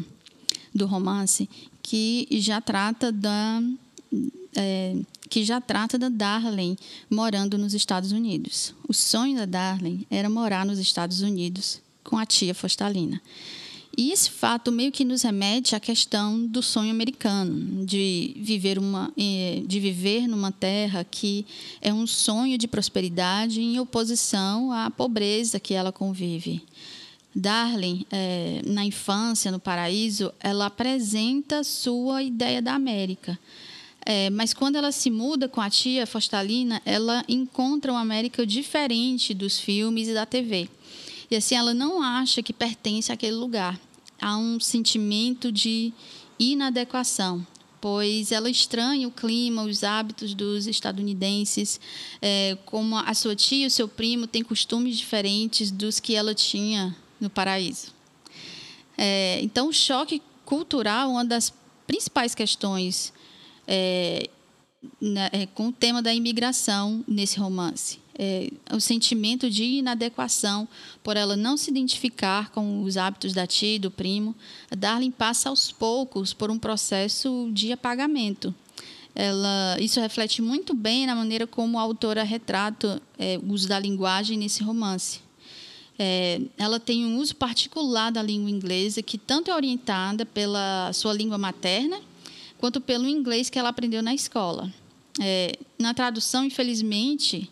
do 0.75 0.87
romance, 0.87 1.49
que 1.85 2.27
já 2.41 2.63
trata 2.63 3.13
da 3.13 3.63
é, 4.57 4.97
que 5.29 5.45
já 5.45 5.61
trata 5.61 5.99
da 5.99 6.09
Darlene 6.09 6.79
morando 7.11 7.59
nos 7.59 7.75
Estados 7.75 8.11
Unidos. 8.11 8.75
O 8.89 8.95
sonho 8.95 9.37
da 9.37 9.45
Darlene 9.45 10.07
era 10.11 10.31
morar 10.31 10.65
nos 10.65 10.79
Estados 10.79 11.21
Unidos 11.21 11.81
com 12.03 12.17
a 12.17 12.25
tia 12.25 12.55
Fostalina. 12.55 13.21
E 13.97 14.11
esse 14.11 14.31
fato 14.31 14.73
meio 14.73 14.91
que 14.91 15.05
nos 15.05 15.23
remete 15.23 15.77
à 15.77 15.81
questão 15.81 16.47
do 16.47 16.63
sonho 16.63 16.91
americano, 16.91 17.85
de 17.85 18.35
viver, 18.39 18.79
uma, 18.79 19.13
é, 19.17 19.63
de 19.65 19.79
viver 19.79 20.27
numa 20.27 20.51
terra 20.51 21.05
que 21.05 21.47
é 21.81 21.93
um 21.93 22.07
sonho 22.07 22.57
de 22.57 22.67
prosperidade 22.67 23.61
em 23.61 23.79
oposição 23.79 24.73
à 24.73 24.91
pobreza 24.91 25.61
que 25.61 25.75
ela 25.75 25.93
convive. 25.93 26.63
Darling, 27.35 28.07
é, 28.11 28.63
na 28.65 28.85
infância, 28.85 29.51
no 29.51 29.59
paraíso, 29.59 30.33
ela 30.39 30.67
apresenta 30.67 31.65
sua 31.65 32.23
ideia 32.23 32.63
da 32.63 32.75
América. 32.75 33.39
É, 34.07 34.31
mas 34.31 34.53
quando 34.53 34.77
ela 34.77 34.93
se 34.93 35.11
muda 35.11 35.49
com 35.49 35.61
a 35.61 35.71
tia 35.71 36.07
Fostalina, 36.07 36.81
ela 36.85 37.25
encontra 37.27 37.91
uma 37.91 38.01
América 38.01 38.47
diferente 38.47 39.33
dos 39.33 39.59
filmes 39.59 40.09
e 40.09 40.15
da 40.15 40.27
TV. 40.27 40.69
E 41.31 41.37
assim, 41.37 41.57
ela 41.57 41.73
não 41.73 42.03
acha 42.03 42.43
que 42.43 42.53
pertence 42.53 43.11
àquele 43.11 43.35
lugar. 43.35 43.81
Há 44.21 44.37
um 44.37 44.61
sentimento 44.61 45.51
de 45.51 45.93
inadequação, 46.39 47.45
pois 47.81 48.31
ela 48.31 48.51
estranha 48.51 49.09
o 49.09 49.11
clima, 49.11 49.65
os 49.65 49.83
hábitos 49.83 50.35
dos 50.35 50.67
estadunidenses, 50.67 51.81
é, 52.21 52.57
como 52.67 52.97
a 52.97 53.15
sua 53.15 53.35
tia 53.35 53.65
e 53.65 53.67
o 53.67 53.71
seu 53.71 53.89
primo 53.89 54.27
têm 54.27 54.45
costumes 54.45 54.97
diferentes 54.97 55.71
dos 55.71 55.99
que 55.99 56.15
ela 56.15 56.35
tinha 56.35 56.95
no 57.21 57.31
paraíso. 57.31 57.93
É, 58.97 59.41
então, 59.43 59.69
o 59.69 59.73
choque 59.73 60.23
cultural, 60.45 61.11
uma 61.11 61.25
das 61.25 61.53
principais 61.87 62.35
questões 62.35 63.13
é, 63.67 64.29
na, 65.01 65.27
é, 65.33 65.47
com 65.47 65.69
o 65.69 65.73
tema 65.73 66.03
da 66.03 66.13
imigração 66.15 67.05
nesse 67.07 67.39
romance. 67.39 67.99
É, 68.17 68.49
o 68.73 68.79
sentimento 68.79 69.51
de 69.51 69.65
inadequação 69.65 70.69
por 71.03 71.17
ela 71.17 71.37
não 71.37 71.57
se 71.57 71.71
identificar 71.71 72.51
com 72.51 72.85
os 72.85 72.97
hábitos 72.97 73.33
da 73.33 73.47
tia 73.47 73.75
e 73.75 73.79
do 73.79 73.91
primo. 73.91 74.35
A 74.71 74.77
Darlene 74.77 75.13
passa 75.13 75.49
aos 75.49 75.73
poucos 75.73 76.33
por 76.33 76.51
um 76.51 76.59
processo 76.59 77.51
de 77.53 77.73
apagamento. 77.73 78.55
Ela, 79.17 79.77
isso 79.81 80.01
reflete 80.01 80.43
muito 80.43 80.75
bem 80.75 81.07
na 81.07 81.15
maneira 81.15 81.47
como 81.47 81.79
a 81.79 81.83
autora 81.83 82.23
retrata 82.23 83.01
é, 83.19 83.39
o 83.39 83.53
uso 83.53 83.69
da 83.69 83.79
linguagem 83.79 84.37
nesse 84.37 84.63
romance. 84.63 85.24
É, 85.99 86.41
ela 86.59 86.81
tem 86.81 87.05
um 87.05 87.19
uso 87.19 87.37
particular 87.37 88.11
da 88.11 88.23
língua 88.23 88.51
inglesa 88.51 89.03
que 89.03 89.17
tanto 89.17 89.51
é 89.51 89.55
orientada 89.55 90.27
pela 90.27 90.93
sua 90.93 91.13
língua 91.13 91.39
materna 91.39 92.01
quanto 92.59 92.81
pelo 92.81 93.09
inglês 93.09 93.49
que 93.49 93.59
ela 93.59 93.69
aprendeu 93.69 94.03
na 94.03 94.15
escola. 94.15 94.73
É, 95.21 95.57
na 95.79 95.95
tradução, 95.95 96.45
infelizmente, 96.45 97.49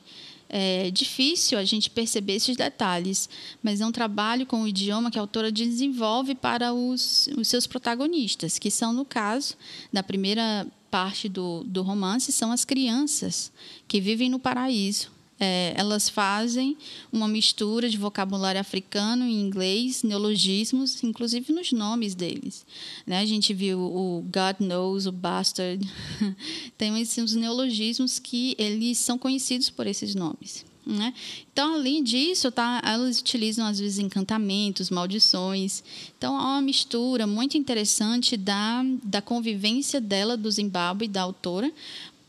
é 0.48 0.90
difícil 0.90 1.56
a 1.56 1.64
gente 1.64 1.88
perceber 1.88 2.34
esses 2.34 2.56
detalhes, 2.56 3.28
mas 3.62 3.80
é 3.80 3.86
um 3.86 3.92
trabalho 3.92 4.44
com 4.44 4.62
o 4.62 4.68
idioma 4.68 5.10
que 5.10 5.18
a 5.18 5.22
autora 5.22 5.52
desenvolve 5.52 6.34
para 6.34 6.74
os, 6.74 7.28
os 7.38 7.46
seus 7.46 7.66
protagonistas, 7.66 8.58
que 8.58 8.70
são, 8.70 8.92
no 8.92 9.04
caso 9.04 9.54
da 9.92 10.02
primeira 10.02 10.66
parte 10.90 11.28
do, 11.28 11.62
do 11.64 11.82
romance, 11.82 12.32
são 12.32 12.50
as 12.52 12.64
crianças 12.64 13.52
que 13.86 14.00
vivem 14.00 14.28
no 14.28 14.38
paraíso 14.38 15.10
é, 15.44 15.74
elas 15.76 16.08
fazem 16.08 16.76
uma 17.12 17.26
mistura 17.26 17.90
de 17.90 17.98
vocabulário 17.98 18.60
africano 18.60 19.26
e 19.26 19.32
inglês, 19.32 20.04
neologismos, 20.04 21.02
inclusive 21.02 21.52
nos 21.52 21.72
nomes 21.72 22.14
deles. 22.14 22.64
Né? 23.04 23.18
A 23.18 23.26
gente 23.26 23.52
viu 23.52 23.80
o 23.80 24.22
God 24.22 24.60
knows, 24.60 25.06
o 25.06 25.10
bastard. 25.10 25.84
Tem 26.78 26.96
esses 27.00 27.34
neologismos 27.34 28.20
que 28.20 28.54
eles 28.56 28.98
são 28.98 29.18
conhecidos 29.18 29.68
por 29.68 29.84
esses 29.88 30.14
nomes. 30.14 30.64
Né? 30.86 31.12
Então, 31.52 31.74
além 31.74 32.04
disso, 32.04 32.52
tá, 32.52 32.80
elas 32.84 33.18
utilizam 33.18 33.66
às 33.66 33.80
vezes 33.80 33.98
encantamentos, 33.98 34.90
maldições. 34.90 35.82
Então, 36.16 36.36
há 36.36 36.52
uma 36.52 36.62
mistura 36.62 37.26
muito 37.26 37.58
interessante 37.58 38.36
da, 38.36 38.84
da 39.02 39.20
convivência 39.20 40.00
dela, 40.00 40.36
do 40.36 40.48
Zimbábue, 40.48 41.08
da 41.08 41.22
autora, 41.22 41.72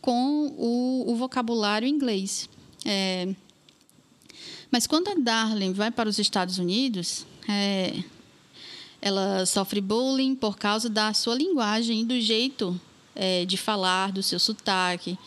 com 0.01 0.47
o, 0.57 1.11
o 1.11 1.15
vocabulário 1.15 1.87
inglês. 1.87 2.49
É, 2.85 3.33
mas 4.71 4.87
quando 4.87 5.09
a 5.09 5.15
Darlene 5.15 5.73
vai 5.73 5.91
para 5.91 6.09
os 6.09 6.17
Estados 6.17 6.57
Unidos, 6.57 7.25
é, 7.47 8.03
ela 9.01 9.45
sofre 9.45 9.79
bullying 9.81 10.33
por 10.33 10.57
causa 10.57 10.89
da 10.89 11.13
sua 11.13 11.35
linguagem 11.35 12.01
e 12.01 12.05
do 12.05 12.19
jeito 12.19 12.79
é, 13.15 13.45
de 13.45 13.57
falar, 13.57 14.11
do 14.11 14.23
seu 14.23 14.39
sotaque. 14.39 15.17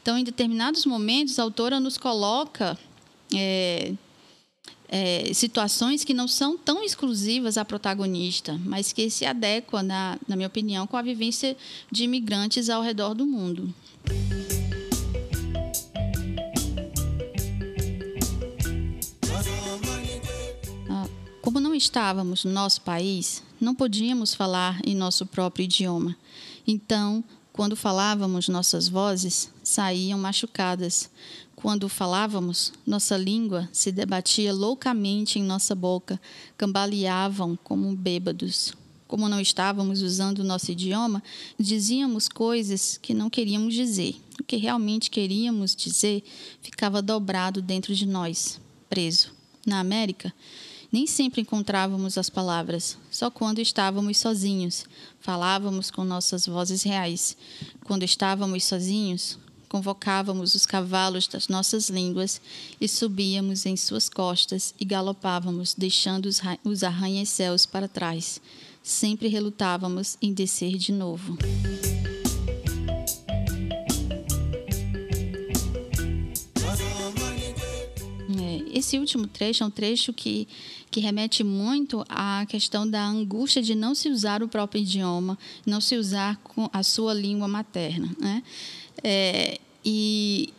Então, 0.00 0.16
em 0.16 0.24
determinados 0.24 0.86
momentos, 0.86 1.38
a 1.38 1.42
autora 1.42 1.80
nos 1.80 1.98
coloca 1.98 2.78
é, 3.34 3.92
é, 4.88 5.34
situações 5.34 6.04
que 6.04 6.14
não 6.14 6.28
são 6.28 6.56
tão 6.56 6.82
exclusivas 6.82 7.58
à 7.58 7.64
protagonista, 7.64 8.58
mas 8.64 8.92
que 8.92 9.10
se 9.10 9.24
adequam, 9.26 9.82
na, 9.82 10.18
na 10.28 10.36
minha 10.36 10.48
opinião, 10.48 10.86
com 10.86 10.96
a 10.96 11.02
vivência 11.02 11.56
de 11.90 12.04
imigrantes 12.04 12.70
ao 12.70 12.82
redor 12.82 13.14
do 13.14 13.26
mundo. 13.26 13.74
Não 21.74 21.78
estávamos 21.78 22.44
no 22.44 22.52
nosso 22.52 22.82
país, 22.82 23.42
não 23.60 23.74
podíamos 23.74 24.32
falar 24.32 24.80
em 24.86 24.94
nosso 24.94 25.26
próprio 25.26 25.64
idioma. 25.64 26.16
Então, 26.64 27.24
quando 27.52 27.74
falávamos, 27.74 28.46
nossas 28.46 28.86
vozes 28.86 29.50
saíam 29.60 30.16
machucadas. 30.16 31.10
Quando 31.56 31.88
falávamos, 31.88 32.72
nossa 32.86 33.16
língua 33.16 33.68
se 33.72 33.90
debatia 33.90 34.52
loucamente 34.52 35.40
em 35.40 35.42
nossa 35.42 35.74
boca, 35.74 36.20
cambaleavam 36.56 37.58
como 37.64 37.92
bêbados. 37.96 38.72
como 39.08 39.28
não 39.28 39.40
estávamos 39.40 40.00
usando 40.00 40.44
nosso 40.44 40.70
idioma, 40.70 41.20
dizíamos 41.58 42.28
coisas 42.28 42.96
que 43.02 43.12
não 43.12 43.28
queríamos 43.28 43.74
dizer. 43.74 44.14
O 44.40 44.44
que 44.44 44.56
realmente 44.56 45.10
queríamos 45.10 45.74
dizer 45.74 46.22
ficava 46.62 47.02
dobrado 47.02 47.60
dentro 47.60 47.92
de 47.96 48.06
nós, 48.06 48.60
preso. 48.88 49.32
Na 49.66 49.80
América, 49.80 50.32
nem 50.94 51.08
sempre 51.08 51.40
encontrávamos 51.40 52.16
as 52.16 52.30
palavras, 52.30 52.96
só 53.10 53.28
quando 53.28 53.58
estávamos 53.58 54.16
sozinhos. 54.16 54.84
Falávamos 55.18 55.90
com 55.90 56.04
nossas 56.04 56.46
vozes 56.46 56.84
reais. 56.84 57.36
Quando 57.82 58.04
estávamos 58.04 58.62
sozinhos, 58.62 59.36
convocávamos 59.68 60.54
os 60.54 60.64
cavalos 60.64 61.26
das 61.26 61.48
nossas 61.48 61.90
línguas 61.90 62.40
e 62.80 62.86
subíamos 62.86 63.66
em 63.66 63.76
suas 63.76 64.08
costas 64.08 64.72
e 64.78 64.84
galopávamos, 64.84 65.74
deixando 65.76 66.26
os 66.62 66.84
arranha-céus 66.84 67.66
para 67.66 67.88
trás. 67.88 68.40
Sempre 68.80 69.26
relutávamos 69.26 70.16
em 70.22 70.32
descer 70.32 70.76
de 70.76 70.92
novo. 70.92 71.36
Esse 78.74 78.98
último 78.98 79.26
trecho 79.26 79.62
é 79.62 79.66
um 79.66 79.70
trecho 79.70 80.12
que, 80.12 80.48
que 80.90 81.00
remete 81.00 81.44
muito 81.44 82.04
à 82.08 82.44
questão 82.48 82.88
da 82.88 83.06
angústia 83.06 83.62
de 83.62 83.74
não 83.74 83.94
se 83.94 84.08
usar 84.08 84.42
o 84.42 84.48
próprio 84.48 84.82
idioma, 84.82 85.38
não 85.64 85.80
se 85.80 85.96
usar 85.96 86.40
a 86.72 86.82
sua 86.82 87.14
língua 87.14 87.46
materna. 87.46 88.14
Né? 88.18 88.42
É, 89.02 89.60
e, 89.84 90.52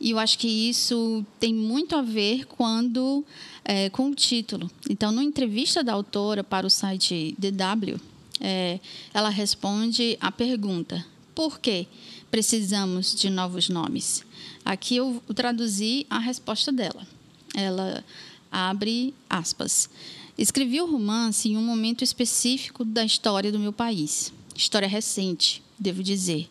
e 0.00 0.10
eu 0.10 0.18
acho 0.18 0.38
que 0.38 0.48
isso 0.48 1.24
tem 1.40 1.52
muito 1.52 1.96
a 1.96 2.02
ver 2.02 2.46
quando 2.46 3.24
é, 3.64 3.90
com 3.90 4.10
o 4.10 4.14
título. 4.14 4.70
Então, 4.88 5.10
na 5.10 5.24
entrevista 5.24 5.82
da 5.82 5.92
autora 5.92 6.44
para 6.44 6.66
o 6.66 6.70
site 6.70 7.34
DW, 7.36 8.00
é, 8.40 8.80
ela 9.12 9.28
responde 9.28 10.16
a 10.20 10.30
pergunta: 10.30 11.04
por 11.34 11.58
que 11.58 11.86
precisamos 12.30 13.14
de 13.14 13.28
novos 13.28 13.68
nomes? 13.68 14.24
Aqui 14.64 14.96
eu 14.96 15.22
traduzi 15.34 16.06
a 16.08 16.18
resposta 16.18 16.70
dela. 16.70 17.06
Ela 17.54 18.04
abre 18.50 19.14
aspas. 19.28 19.88
Escrevi 20.36 20.80
o 20.80 20.90
romance 20.90 21.48
em 21.48 21.56
um 21.56 21.62
momento 21.62 22.02
específico 22.02 22.84
da 22.84 23.04
história 23.04 23.52
do 23.52 23.58
meu 23.58 23.72
país. 23.72 24.32
História 24.56 24.88
recente, 24.88 25.62
devo 25.78 26.02
dizer 26.02 26.48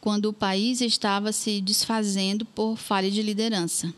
quando 0.00 0.26
o 0.26 0.32
país 0.32 0.80
estava 0.80 1.32
se 1.32 1.60
desfazendo 1.60 2.44
por 2.44 2.76
falha 2.76 3.10
de 3.10 3.22
liderança. 3.22 3.92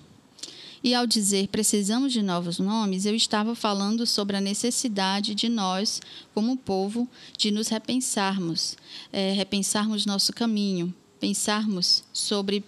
E 0.82 0.94
ao 0.94 1.06
dizer 1.06 1.48
precisamos 1.48 2.12
de 2.12 2.22
novos 2.22 2.58
nomes, 2.58 3.04
eu 3.04 3.14
estava 3.14 3.54
falando 3.54 4.06
sobre 4.06 4.36
a 4.36 4.40
necessidade 4.40 5.34
de 5.34 5.48
nós, 5.48 6.00
como 6.34 6.56
povo, 6.56 7.06
de 7.36 7.50
nos 7.50 7.68
repensarmos, 7.68 8.76
é, 9.12 9.32
repensarmos 9.32 10.06
nosso 10.06 10.32
caminho, 10.32 10.94
pensarmos 11.20 12.02
sobre 12.14 12.64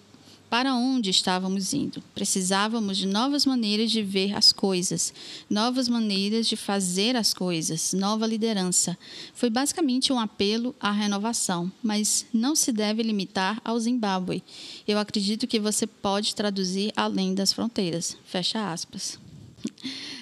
para 0.53 0.75
onde 0.75 1.09
estávamos 1.09 1.73
indo. 1.73 2.03
Precisávamos 2.15 2.99
de 2.99 3.07
novas 3.07 3.47
maneiras 3.47 3.91
de 3.91 4.03
ver 4.03 4.37
as 4.37 4.53
coisas, 4.53 5.15
novas 5.49 5.89
maneiras 5.89 6.47
de 6.47 6.57
fazer 6.57 7.17
as 7.17 7.33
coisas, 7.33 7.95
nova 7.95 8.27
liderança. 8.27 8.99
Foi 9.33 9.49
basicamente 9.49 10.13
um 10.13 10.21
apelo 10.21 10.75
à 10.79 10.91
renovação, 10.91 11.73
mas 11.83 12.27
não 12.35 12.55
se 12.55 12.71
deve 12.71 13.03
limitar 13.03 13.63
ao 13.65 13.81
Zimbábue. 13.81 14.43
Eu 14.87 14.99
acredito 14.99 15.47
que 15.47 15.59
você 15.59 15.87
pode 15.87 16.35
traduzir 16.35 16.93
além 16.95 17.35
das 17.35 17.51
fronteiras. 17.51 18.15
Fecha 18.27 18.71
aspas. 18.71 19.19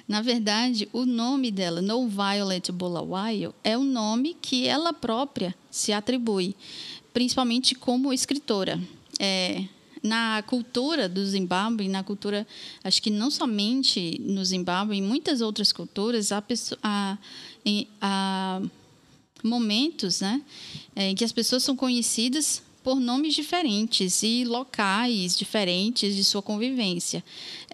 Na 0.06 0.22
verdade, 0.22 0.88
o 0.92 1.04
nome 1.04 1.50
dela, 1.50 1.82
No 1.82 2.06
Violet 2.06 2.70
Bulawayo, 2.70 3.52
é 3.64 3.76
o 3.76 3.82
nome 3.82 4.36
que 4.40 4.68
ela 4.68 4.92
própria 4.92 5.52
se 5.72 5.92
atribui, 5.92 6.54
principalmente 7.12 7.74
como 7.74 8.12
escritora. 8.12 8.80
É, 9.18 9.64
na 10.02 10.42
cultura 10.46 11.08
do 11.08 11.24
Zimbábue, 11.24 11.88
na 11.88 12.02
cultura, 12.02 12.46
acho 12.82 13.02
que 13.02 13.10
não 13.10 13.30
somente 13.30 14.20
no 14.20 14.44
Zimbábue, 14.44 14.96
em 14.96 15.02
muitas 15.02 15.40
outras 15.40 15.72
culturas, 15.72 16.32
há, 16.32 16.42
há, 16.82 17.18
há 18.00 18.62
momentos 19.42 20.20
né, 20.20 20.42
em 20.96 21.14
que 21.14 21.24
as 21.24 21.32
pessoas 21.32 21.62
são 21.62 21.76
conhecidas 21.76 22.62
por 22.82 22.98
nomes 22.98 23.34
diferentes 23.34 24.22
e 24.22 24.44
locais 24.44 25.36
diferentes 25.36 26.16
de 26.16 26.24
sua 26.24 26.40
convivência. 26.40 27.22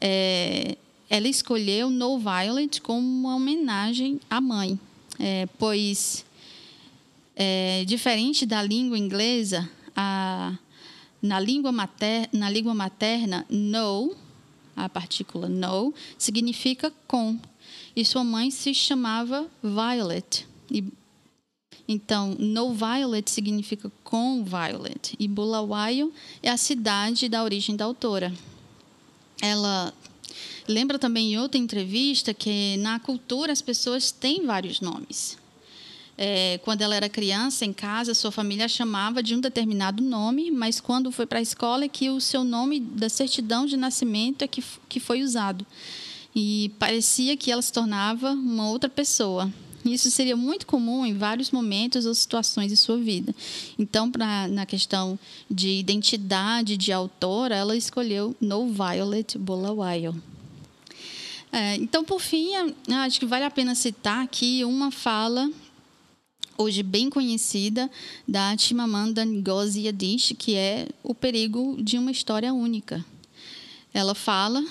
É, 0.00 0.76
ela 1.08 1.28
escolheu 1.28 1.88
No 1.88 2.18
Violet 2.18 2.80
como 2.80 3.06
uma 3.06 3.36
homenagem 3.36 4.20
à 4.28 4.40
mãe, 4.40 4.78
é, 5.18 5.46
pois, 5.58 6.24
é, 7.36 7.84
diferente 7.86 8.44
da 8.44 8.60
língua 8.62 8.98
inglesa, 8.98 9.68
a 9.94 10.58
na 11.26 11.40
língua, 11.40 11.72
mater, 11.72 12.28
na 12.32 12.48
língua 12.48 12.74
materna, 12.74 13.44
no, 13.50 14.14
a 14.74 14.88
partícula 14.88 15.48
no, 15.48 15.92
significa 16.16 16.92
com. 17.06 17.38
E 17.94 18.04
sua 18.04 18.22
mãe 18.22 18.50
se 18.50 18.72
chamava 18.72 19.46
Violet. 19.62 20.46
E, 20.70 20.84
então, 21.88 22.36
no 22.38 22.72
Violet 22.72 23.30
significa 23.30 23.90
com 24.04 24.44
Violet. 24.44 25.14
E 25.18 25.26
Bulawayo 25.26 26.12
é 26.42 26.50
a 26.50 26.56
cidade 26.56 27.28
da 27.28 27.42
origem 27.42 27.76
da 27.76 27.84
autora. 27.84 28.32
Ela 29.40 29.92
lembra 30.68 30.98
também 30.98 31.32
em 31.32 31.38
outra 31.38 31.58
entrevista 31.58 32.34
que 32.34 32.76
na 32.78 32.98
cultura 32.98 33.52
as 33.52 33.62
pessoas 33.62 34.10
têm 34.10 34.46
vários 34.46 34.80
nomes. 34.80 35.38
É, 36.18 36.58
quando 36.62 36.80
ela 36.80 36.94
era 36.94 37.08
criança, 37.08 37.64
em 37.64 37.72
casa, 37.72 38.14
sua 38.14 38.30
família 38.30 38.66
chamava 38.68 39.22
de 39.22 39.34
um 39.34 39.40
determinado 39.40 40.02
nome, 40.02 40.50
mas 40.50 40.80
quando 40.80 41.12
foi 41.12 41.26
para 41.26 41.38
a 41.38 41.42
escola 41.42 41.84
é 41.84 41.88
que 41.88 42.08
o 42.08 42.20
seu 42.20 42.42
nome 42.42 42.80
da 42.80 43.08
certidão 43.08 43.66
de 43.66 43.76
nascimento 43.76 44.42
é 44.42 44.48
que, 44.48 44.64
que 44.88 44.98
foi 44.98 45.22
usado. 45.22 45.66
E 46.34 46.72
parecia 46.78 47.36
que 47.36 47.50
ela 47.50 47.60
se 47.60 47.72
tornava 47.72 48.30
uma 48.30 48.68
outra 48.68 48.88
pessoa. 48.88 49.52
Isso 49.84 50.10
seria 50.10 50.36
muito 50.36 50.66
comum 50.66 51.06
em 51.06 51.14
vários 51.14 51.50
momentos 51.50 52.06
ou 52.06 52.14
situações 52.14 52.70
de 52.70 52.76
sua 52.76 52.96
vida. 52.96 53.34
Então, 53.78 54.10
pra, 54.10 54.48
na 54.48 54.66
questão 54.66 55.18
de 55.50 55.68
identidade 55.68 56.76
de 56.76 56.92
autora, 56.92 57.54
ela 57.54 57.76
escolheu 57.76 58.34
No 58.40 58.68
Violet 58.68 59.38
Bulawayo. 59.38 60.20
É, 61.52 61.76
então, 61.76 62.04
por 62.04 62.20
fim, 62.20 62.50
acho 63.04 63.20
que 63.20 63.26
vale 63.26 63.44
a 63.44 63.50
pena 63.50 63.74
citar 63.74 64.24
aqui 64.24 64.64
uma 64.64 64.90
fala 64.90 65.48
hoje 66.58 66.82
bem 66.82 67.10
conhecida 67.10 67.90
da 68.26 68.56
Chimamanda 68.56 69.24
Ngozi 69.24 69.88
Adichie, 69.88 70.34
que 70.34 70.54
é 70.54 70.88
o 71.02 71.14
perigo 71.14 71.76
de 71.82 71.98
uma 71.98 72.10
história 72.10 72.52
única. 72.52 73.04
Ela 73.92 74.14
fala 74.14 74.64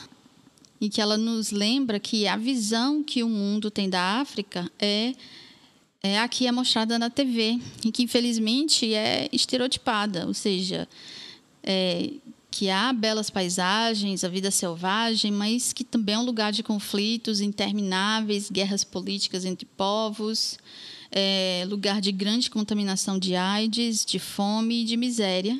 e 0.79 0.89
que 0.89 1.01
ela 1.01 1.17
nos 1.17 1.51
lembra 1.51 1.99
que 1.99 2.27
a 2.27 2.37
visão 2.37 3.03
que 3.03 3.23
o 3.23 3.29
mundo 3.29 3.71
tem 3.71 3.89
da 3.89 4.19
África 4.19 4.69
é 4.79 5.13
é 6.03 6.19
a 6.19 6.27
que 6.27 6.45
é 6.45 6.51
mostrada 6.51 6.99
na 6.99 7.09
TV 7.09 7.59
e 7.83 7.91
que 7.91 8.03
infelizmente 8.03 8.93
é 8.93 9.27
estereotipada, 9.31 10.27
ou 10.27 10.35
seja, 10.35 10.87
é, 11.63 12.11
que 12.51 12.69
há 12.69 12.93
belas 12.93 13.31
paisagens, 13.31 14.23
a 14.23 14.29
vida 14.29 14.51
selvagem, 14.51 15.31
mas 15.31 15.73
que 15.73 15.83
também 15.83 16.13
é 16.13 16.19
um 16.19 16.23
lugar 16.23 16.51
de 16.51 16.61
conflitos 16.61 17.41
intermináveis, 17.41 18.51
guerras 18.51 18.83
políticas 18.83 19.45
entre 19.45 19.65
povos, 19.65 20.59
é, 21.11 21.65
lugar 21.67 22.01
de 22.01 22.11
grande 22.11 22.49
contaminação 22.49 23.17
de 23.17 23.35
AIDS, 23.35 24.05
de 24.05 24.19
fome 24.19 24.81
e 24.81 24.85
de 24.85 24.97
miséria. 24.97 25.59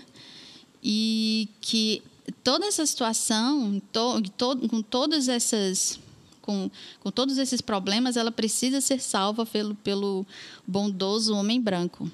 E 0.84 1.50
que 1.62 2.02
toda 2.44 2.66
essa 2.66 2.86
situação, 2.86 3.82
to, 3.92 4.22
to, 4.38 4.68
com 4.68 4.82
todas 4.82 5.28
essas 5.28 6.00
com, 6.42 6.70
com 7.00 7.10
todos 7.10 7.40
esses 7.40 7.60
problemas, 7.60 8.16
ela 8.16 8.32
precisa 8.32 8.80
ser 8.80 9.02
salva 9.02 9.48
pelo, 9.48 9.74
pelo 9.76 10.26
bondoso 10.68 11.34
homem 11.34 11.60
branco. 11.60 12.10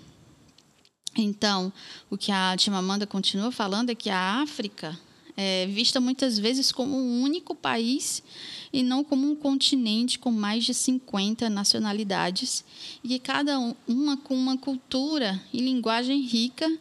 Então, 1.17 1.71
o 2.09 2.17
que 2.17 2.31
a 2.31 2.55
Timamanda 2.55 3.05
continua 3.05 3.51
falando 3.51 3.89
é 3.89 3.95
que 3.95 4.09
a 4.09 4.41
África 4.41 4.97
é 5.43 5.65
vista 5.65 5.99
muitas 5.99 6.37
vezes 6.37 6.71
como 6.71 6.95
um 6.95 7.23
único 7.23 7.55
país 7.55 8.21
e 8.71 8.83
não 8.83 9.03
como 9.03 9.27
um 9.27 9.35
continente 9.35 10.19
com 10.19 10.31
mais 10.31 10.63
de 10.63 10.73
50 10.73 11.49
nacionalidades, 11.49 12.63
e 13.03 13.07
que 13.07 13.19
cada 13.19 13.57
uma 13.87 14.17
com 14.17 14.35
uma 14.35 14.55
cultura 14.55 15.41
e 15.51 15.59
linguagem 15.59 16.21
rica 16.21 16.71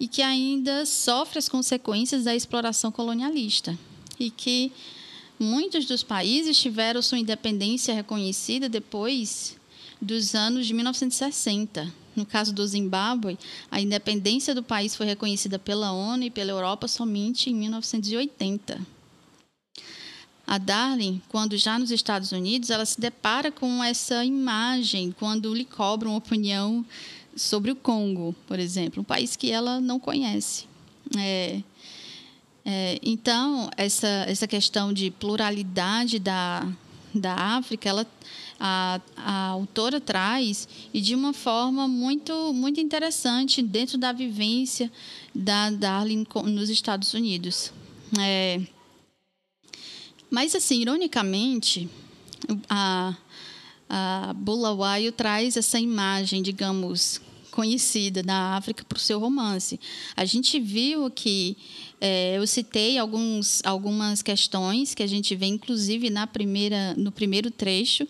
e 0.00 0.08
que 0.08 0.22
ainda 0.22 0.86
sofre 0.86 1.38
as 1.38 1.48
consequências 1.48 2.24
da 2.24 2.34
exploração 2.34 2.90
colonialista. 2.90 3.78
E 4.18 4.30
que 4.30 4.72
muitos 5.38 5.84
dos 5.84 6.02
países 6.02 6.58
tiveram 6.58 7.02
sua 7.02 7.18
independência 7.18 7.94
reconhecida 7.94 8.66
depois 8.66 9.56
dos 10.00 10.34
anos 10.34 10.66
de 10.66 10.72
1960. 10.72 12.05
No 12.16 12.24
caso 12.24 12.52
do 12.52 12.66
Zimbábue, 12.66 13.38
a 13.70 13.80
independência 13.80 14.54
do 14.54 14.62
país 14.62 14.96
foi 14.96 15.06
reconhecida 15.06 15.58
pela 15.58 15.92
ONU 15.92 16.24
e 16.24 16.30
pela 16.30 16.50
Europa 16.50 16.88
somente 16.88 17.50
em 17.50 17.54
1980. 17.54 18.80
A 20.46 20.58
Darling, 20.58 21.20
quando 21.28 21.56
já 21.56 21.78
nos 21.78 21.90
Estados 21.90 22.32
Unidos, 22.32 22.70
ela 22.70 22.86
se 22.86 23.00
depara 23.00 23.50
com 23.50 23.82
essa 23.82 24.24
imagem 24.24 25.14
quando 25.18 25.52
lhe 25.52 25.64
cobram 25.64 26.16
opinião 26.16 26.86
sobre 27.36 27.70
o 27.70 27.76
Congo, 27.76 28.34
por 28.46 28.58
exemplo, 28.58 29.02
um 29.02 29.04
país 29.04 29.36
que 29.36 29.50
ela 29.50 29.80
não 29.80 30.00
conhece. 30.00 30.66
É, 31.18 31.60
é, 32.64 32.98
então, 33.02 33.70
essa, 33.76 34.08
essa 34.26 34.46
questão 34.46 34.92
de 34.92 35.10
pluralidade 35.10 36.18
da, 36.18 36.66
da 37.14 37.34
África, 37.34 37.88
ela, 37.88 38.06
a, 38.58 39.00
a 39.16 39.46
autora 39.48 40.00
traz 40.00 40.68
e 40.92 41.00
de 41.00 41.14
uma 41.14 41.32
forma 41.32 41.86
muito, 41.86 42.52
muito 42.52 42.80
interessante 42.80 43.62
dentro 43.62 43.98
da 43.98 44.12
vivência 44.12 44.90
da 45.34 45.70
Darling 45.70 46.26
nos 46.44 46.70
Estados 46.70 47.14
Unidos. 47.14 47.72
É, 48.18 48.60
mas, 50.30 50.54
assim, 50.54 50.80
ironicamente, 50.80 51.88
a, 52.68 53.16
a 53.88 54.34
Bulawayo 54.34 55.12
traz 55.12 55.56
essa 55.56 55.78
imagem, 55.78 56.42
digamos, 56.42 57.20
conhecida 57.50 58.22
da 58.22 58.56
África 58.56 58.84
para 58.84 58.96
o 58.96 59.00
seu 59.00 59.18
romance. 59.18 59.80
A 60.14 60.24
gente 60.24 60.60
viu 60.60 61.10
que 61.10 61.56
é, 62.00 62.36
eu 62.36 62.46
citei 62.46 62.98
alguns, 62.98 63.62
algumas 63.64 64.20
questões 64.20 64.94
que 64.94 65.02
a 65.02 65.06
gente 65.06 65.34
vê, 65.34 65.46
inclusive, 65.46 66.10
na 66.10 66.26
primeira, 66.26 66.94
no 66.94 67.10
primeiro 67.10 67.50
trecho 67.50 68.06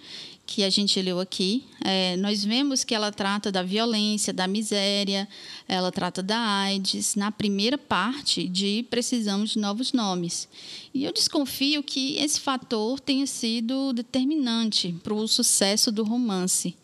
que 0.47 0.63
a 0.63 0.71
gente 0.71 1.03
leu 1.03 1.19
aqui. 1.19 1.65
É, 1.85 2.17
nós 2.19 2.45
vemos 2.45 2.85
que 2.85 2.95
ela 2.95 3.11
trata 3.11 3.51
da 3.51 3.63
violência, 3.63 4.33
da 4.33 4.47
miséria, 4.47 5.29
ela 5.67 5.91
trata 5.91 6.23
da 6.23 6.39
AIDS, 6.39 7.17
na 7.17 7.33
primeira 7.33 7.77
parte 7.77 8.47
de 8.47 8.87
Precisamos 8.89 9.51
de 9.51 9.59
Novos 9.59 9.93
Nomes. 9.93 10.49
E 10.95 11.05
eu 11.05 11.13
desconfio 11.13 11.83
que 11.83 12.17
esse 12.19 12.39
fator 12.39 13.01
tenha 13.01 13.27
sido 13.27 13.93
determinante 13.93 14.95
para 15.03 15.13
o 15.13 15.27
sucesso 15.27 15.91
do 15.91 16.05
romance, 16.05 16.77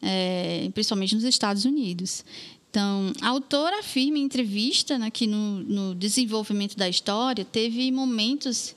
é, 0.00 0.70
principalmente 0.72 1.14
nos 1.14 1.24
Estados 1.24 1.64
Unidos. 1.64 2.24
Então, 2.70 3.12
a 3.20 3.28
autora 3.28 3.80
afirma 3.80 4.18
em 4.18 4.22
entrevista 4.22 4.96
né, 4.96 5.10
que 5.10 5.26
no, 5.26 5.58
no 5.64 5.94
desenvolvimento 5.94 6.76
da 6.76 6.88
história 6.88 7.44
teve 7.44 7.90
momentos 7.90 8.76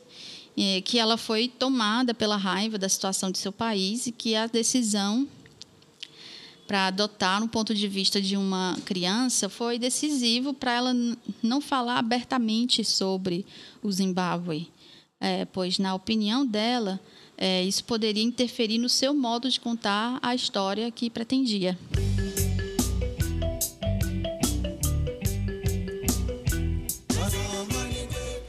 é, 0.58 0.82
que 0.82 1.00
ela 1.00 1.18
foi 1.18 1.48
tomada 1.48 2.14
pela 2.14 2.38
raiva 2.38 2.78
da 2.78 2.88
situação 2.88 3.32
de 3.32 3.38
seu 3.38 3.52
país 3.52 4.08
e 4.08 4.12
que 4.12 4.36
a 4.36 4.48
decisão 4.48 5.28
para 6.68 6.88
adotar 6.88 7.44
um 7.44 7.48
ponto 7.48 7.76
de 7.76 7.88
vista 7.88 8.22
de 8.22 8.38
uma 8.38 8.78
criança 8.86 9.50
foi 9.50 9.78
decisivo 9.78 10.54
para 10.54 10.72
ela 10.72 10.96
não 11.42 11.60
falar 11.60 11.98
abertamente 11.98 12.84
sobre 12.84 13.46
o 13.82 13.92
Zimbábue, 13.92 14.70
é, 15.20 15.46
pois, 15.46 15.78
na 15.78 15.94
opinião 15.94 16.46
dela, 16.46 17.00
é, 17.38 17.64
isso 17.64 17.84
poderia 17.84 18.24
interferir 18.24 18.78
no 18.78 18.90
seu 18.90 19.14
modo 19.14 19.50
de 19.50 19.60
contar 19.60 20.20
a 20.22 20.34
história 20.34 20.90
que 20.92 21.10
pretendia. 21.10 21.78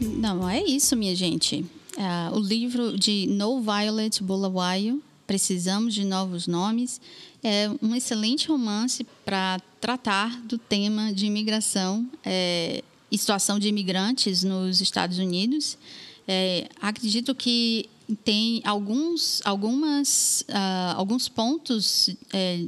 Não, 0.01 0.49
é 0.49 0.63
isso, 0.63 0.97
minha 0.97 1.15
gente. 1.15 1.65
É, 1.97 2.35
o 2.35 2.41
livro 2.41 2.99
de 2.99 3.27
No 3.29 3.61
Violet 3.61 4.23
Bulawayo, 4.23 5.03
Precisamos 5.27 5.95
de 5.95 6.05
Novos 6.05 6.47
Nomes, 6.47 7.01
é 7.43 7.71
um 7.81 7.95
excelente 7.95 8.49
romance 8.49 9.07
para 9.25 9.61
tratar 9.81 10.41
do 10.43 10.59
tema 10.59 11.13
de 11.15 11.27
imigração 11.27 12.07
é, 12.25 12.83
e 13.11 13.17
situação 13.17 13.59
de 13.59 13.69
imigrantes 13.69 14.43
nos 14.43 14.81
Estados 14.81 15.19
Unidos. 15.19 15.79
É, 16.27 16.69
acredito 16.81 17.35
que 17.35 17.89
tem 18.23 18.61
alguns, 18.65 19.41
algumas, 19.45 20.45
uh, 20.49 20.97
alguns 20.97 21.29
pontos, 21.29 22.11
é, 22.33 22.65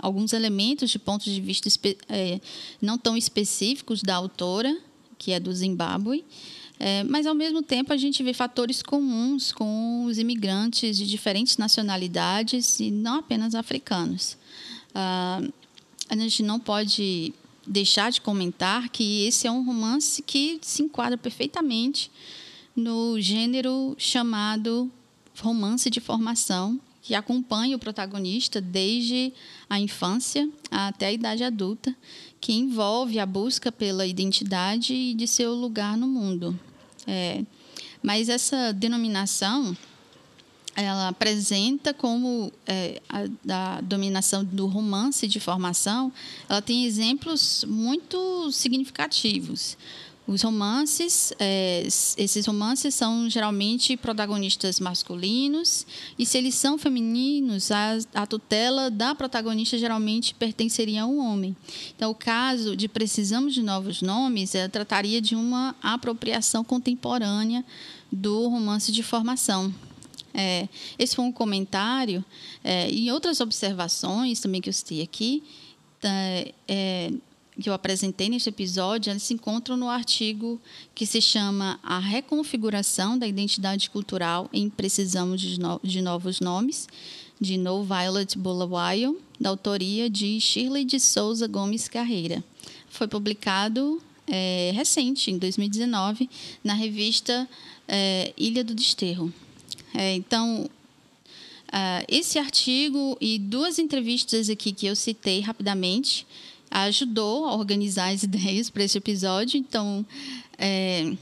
alguns 0.00 0.32
elementos 0.32 0.90
de 0.90 0.98
pontos 0.98 1.26
de 1.32 1.40
vista 1.40 1.68
é, 2.08 2.40
não 2.80 2.96
tão 2.96 3.16
específicos 3.16 4.02
da 4.02 4.14
autora, 4.14 4.74
que 5.18 5.32
é 5.32 5.40
do 5.40 5.52
Zimbábue, 5.52 6.24
é, 6.78 7.02
mas, 7.04 7.26
ao 7.26 7.34
mesmo 7.34 7.62
tempo, 7.62 7.92
a 7.92 7.96
gente 7.96 8.22
vê 8.22 8.32
fatores 8.32 8.82
comuns 8.82 9.50
com 9.50 10.04
os 10.04 10.18
imigrantes 10.18 10.96
de 10.96 11.06
diferentes 11.06 11.56
nacionalidades 11.56 12.78
e 12.78 12.90
não 12.90 13.18
apenas 13.18 13.54
africanos. 13.54 14.36
Ah, 14.94 15.42
a 16.08 16.16
gente 16.16 16.42
não 16.42 16.60
pode 16.60 17.34
deixar 17.66 18.10
de 18.10 18.20
comentar 18.20 18.88
que 18.88 19.26
esse 19.26 19.46
é 19.46 19.50
um 19.50 19.64
romance 19.64 20.22
que 20.22 20.58
se 20.62 20.82
enquadra 20.82 21.18
perfeitamente 21.18 22.10
no 22.74 23.20
gênero 23.20 23.94
chamado 23.98 24.90
romance 25.40 25.90
de 25.90 26.00
formação, 26.00 26.80
que 27.08 27.14
acompanha 27.14 27.74
o 27.74 27.78
protagonista 27.78 28.60
desde 28.60 29.32
a 29.66 29.80
infância 29.80 30.46
até 30.70 31.06
a 31.06 31.12
idade 31.12 31.42
adulta, 31.42 31.96
que 32.38 32.52
envolve 32.52 33.18
a 33.18 33.24
busca 33.24 33.72
pela 33.72 34.06
identidade 34.06 34.92
e 34.92 35.14
de 35.14 35.26
seu 35.26 35.54
lugar 35.54 35.96
no 35.96 36.06
mundo. 36.06 36.60
É, 37.06 37.42
mas 38.02 38.28
essa 38.28 38.74
denominação 38.74 39.74
ela 40.76 41.08
apresenta 41.08 41.94
como 41.94 42.52
é, 42.66 43.00
a, 43.08 43.76
a, 43.76 43.80
dominação 43.80 44.44
do 44.44 44.66
romance 44.66 45.26
de 45.26 45.40
formação, 45.40 46.12
ela 46.46 46.60
tem 46.60 46.84
exemplos 46.84 47.64
muito 47.66 48.52
significativos. 48.52 49.78
Os 50.28 50.42
romances, 50.42 51.32
é, 51.38 51.82
esses 51.86 52.44
romances 52.44 52.94
são 52.94 53.30
geralmente 53.30 53.96
protagonistas 53.96 54.78
masculinos, 54.78 55.86
e 56.18 56.26
se 56.26 56.36
eles 56.36 56.54
são 56.54 56.76
femininos, 56.76 57.70
a, 57.70 57.96
a 58.12 58.26
tutela 58.26 58.90
da 58.90 59.14
protagonista 59.14 59.78
geralmente 59.78 60.34
pertenceria 60.34 61.04
a 61.04 61.06
um 61.06 61.18
homem. 61.18 61.56
Então, 61.96 62.10
o 62.10 62.14
caso 62.14 62.76
de 62.76 62.88
Precisamos 62.88 63.54
de 63.54 63.62
Novos 63.62 64.02
Nomes 64.02 64.54
é, 64.54 64.68
trataria 64.68 65.18
de 65.18 65.34
uma 65.34 65.74
apropriação 65.82 66.62
contemporânea 66.62 67.64
do 68.12 68.48
romance 68.48 68.92
de 68.92 69.02
formação. 69.02 69.74
É, 70.34 70.68
esse 70.98 71.16
foi 71.16 71.24
um 71.24 71.32
comentário 71.32 72.22
é, 72.62 72.90
e 72.90 73.10
outras 73.10 73.40
observações 73.40 74.40
também 74.40 74.60
que 74.60 74.68
eu 74.68 74.74
citei 74.74 75.00
aqui. 75.00 75.42
É, 76.68 77.12
que 77.60 77.68
eu 77.68 77.74
apresentei 77.74 78.28
neste 78.28 78.48
episódio, 78.48 79.10
elas 79.10 79.22
se 79.22 79.34
encontram 79.34 79.76
no 79.76 79.88
artigo 79.88 80.60
que 80.94 81.04
se 81.04 81.20
chama 81.20 81.78
A 81.82 81.98
Reconfiguração 81.98 83.18
da 83.18 83.26
Identidade 83.26 83.90
Cultural 83.90 84.48
em 84.52 84.70
Precisamos 84.70 85.40
de, 85.40 85.58
no 85.58 85.80
de 85.82 86.00
Novos 86.00 86.40
Nomes, 86.40 86.88
de 87.40 87.56
No 87.58 87.82
Violet 87.82 88.38
Bulawayo, 88.38 89.20
da 89.40 89.50
autoria 89.50 90.08
de 90.08 90.40
Shirley 90.40 90.84
de 90.84 91.00
Souza 91.00 91.46
Gomes 91.46 91.88
Carreira. 91.88 92.42
Foi 92.88 93.08
publicado 93.08 94.00
é, 94.26 94.72
recente, 94.74 95.30
em 95.30 95.38
2019, 95.38 96.28
na 96.62 96.74
revista 96.74 97.48
é, 97.86 98.32
Ilha 98.36 98.62
do 98.62 98.74
Desterro. 98.74 99.32
É, 99.94 100.14
então, 100.14 100.68
Uh, 101.68 102.00
esse 102.08 102.38
artigo 102.38 103.18
e 103.20 103.38
duas 103.38 103.78
entrevistas 103.78 104.48
aqui 104.48 104.72
que 104.72 104.86
eu 104.86 104.96
citei 104.96 105.40
rapidamente 105.40 106.26
ajudou 106.70 107.46
a 107.46 107.54
organizar 107.54 108.12
as 108.12 108.22
ideias 108.24 108.70
para 108.70 108.84
esse 108.84 108.98
episódio. 108.98 109.58
Então, 109.58 110.04
é, 110.58 111.12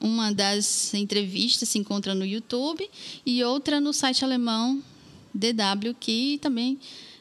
uma 0.00 0.32
das 0.32 0.92
entrevistas 0.94 1.68
se 1.68 1.78
encontra 1.78 2.14
no 2.14 2.24
YouTube 2.24 2.88
e 3.24 3.42
outra 3.44 3.80
no 3.80 3.92
site 3.92 4.24
alemão 4.24 4.82
DW, 5.34 5.94
que 5.98 6.38
também 6.40 6.78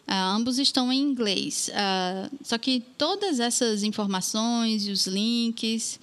ah, 0.08 0.34
ambos 0.34 0.60
estão 0.60 0.92
em 0.92 1.02
inglês. 1.02 1.70
Ah, 1.74 2.30
só 2.44 2.58
que 2.58 2.84
todas 2.98 3.40
essas 3.40 3.84
informações 3.84 4.88
e 4.88 4.92
os 4.92 5.08
links 5.08 6.00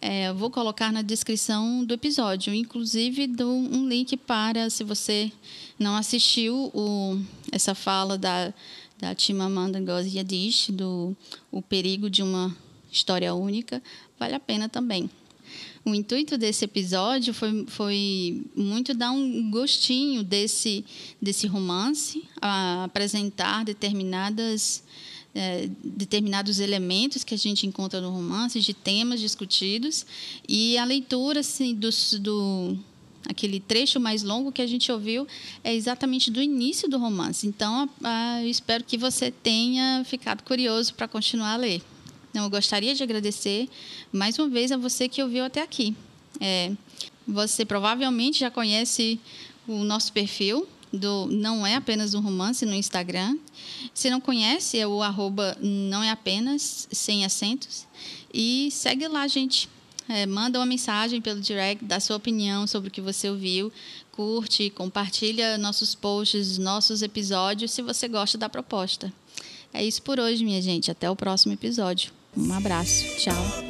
é, 0.00 0.32
vou 0.32 0.50
colocar 0.50 0.92
na 0.92 1.02
descrição 1.02 1.84
do 1.84 1.94
episódio. 1.94 2.54
Inclusive, 2.54 3.30
um 3.42 3.88
link 3.88 4.16
para, 4.16 4.68
se 4.68 4.84
você 4.84 5.32
não 5.78 5.96
assistiu 5.96 6.70
o, 6.74 7.18
essa 7.50 7.74
fala 7.74 8.18
da 8.18 8.52
da 8.98 9.14
Chimamanda 9.16 9.80
Ngozi 9.80 10.18
Adichie, 10.18 10.72
do 10.72 11.16
O 11.50 11.60
Perigo 11.60 12.08
de 12.08 12.22
uma 12.22 12.56
História 12.90 13.34
Única, 13.34 13.82
vale 14.18 14.34
a 14.34 14.40
pena 14.40 14.68
também. 14.68 15.10
O 15.84 15.94
intuito 15.94 16.36
desse 16.36 16.64
episódio 16.64 17.32
foi, 17.32 17.64
foi 17.68 18.44
muito 18.56 18.92
dar 18.92 19.12
um 19.12 19.50
gostinho 19.50 20.24
desse, 20.24 20.84
desse 21.22 21.46
romance, 21.46 22.24
apresentar 22.82 23.64
determinadas, 23.64 24.82
é, 25.32 25.68
determinados 25.84 26.58
elementos 26.58 27.22
que 27.22 27.34
a 27.34 27.38
gente 27.38 27.68
encontra 27.68 28.00
no 28.00 28.10
romance, 28.10 28.60
de 28.60 28.74
temas 28.74 29.20
discutidos, 29.20 30.04
e 30.48 30.76
a 30.76 30.84
leitura 30.84 31.40
assim, 31.40 31.72
do, 31.72 31.90
do 32.20 32.76
Aquele 33.28 33.60
trecho 33.60 33.98
mais 33.98 34.22
longo 34.22 34.52
que 34.52 34.62
a 34.62 34.66
gente 34.66 34.90
ouviu 34.90 35.26
é 35.64 35.74
exatamente 35.74 36.30
do 36.30 36.40
início 36.40 36.88
do 36.88 36.98
romance. 36.98 37.46
Então, 37.46 37.88
eu 38.42 38.48
espero 38.48 38.84
que 38.84 38.96
você 38.96 39.30
tenha 39.30 40.04
ficado 40.04 40.42
curioso 40.42 40.94
para 40.94 41.08
continuar 41.08 41.54
a 41.54 41.56
ler. 41.56 41.82
Então, 42.30 42.44
eu 42.44 42.50
gostaria 42.50 42.94
de 42.94 43.02
agradecer 43.02 43.68
mais 44.12 44.38
uma 44.38 44.48
vez 44.48 44.70
a 44.70 44.76
você 44.76 45.08
que 45.08 45.22
ouviu 45.22 45.44
até 45.44 45.62
aqui. 45.62 45.96
É, 46.40 46.72
você 47.26 47.64
provavelmente 47.64 48.40
já 48.40 48.50
conhece 48.50 49.18
o 49.66 49.84
nosso 49.84 50.12
perfil 50.12 50.68
do 50.92 51.26
Não 51.26 51.66
é 51.66 51.74
apenas 51.74 52.14
um 52.14 52.20
romance 52.20 52.64
no 52.64 52.74
Instagram. 52.74 53.36
Se 53.92 54.08
não 54.08 54.20
conhece, 54.20 54.78
é 54.78 54.86
o 54.86 55.02
arroba 55.02 55.56
não 55.60 56.02
é 56.02 56.10
apenas, 56.10 56.88
sem 56.92 57.24
acentos. 57.24 57.86
E 58.32 58.68
segue 58.70 59.08
lá, 59.08 59.26
gente. 59.26 59.68
É, 60.08 60.24
manda 60.24 60.58
uma 60.58 60.66
mensagem 60.66 61.20
pelo 61.20 61.40
direct, 61.40 61.84
dá 61.84 61.98
sua 61.98 62.16
opinião 62.16 62.66
sobre 62.66 62.88
o 62.88 62.92
que 62.92 63.00
você 63.00 63.28
ouviu, 63.28 63.72
curte, 64.12 64.70
compartilha 64.70 65.58
nossos 65.58 65.94
posts, 65.94 66.58
nossos 66.58 67.02
episódios, 67.02 67.72
se 67.72 67.82
você 67.82 68.06
gosta 68.06 68.38
da 68.38 68.48
proposta. 68.48 69.12
É 69.72 69.84
isso 69.84 70.00
por 70.02 70.18
hoje, 70.18 70.44
minha 70.44 70.62
gente. 70.62 70.90
Até 70.90 71.10
o 71.10 71.16
próximo 71.16 71.52
episódio. 71.52 72.10
Um 72.36 72.52
abraço. 72.52 73.04
Tchau. 73.18 73.65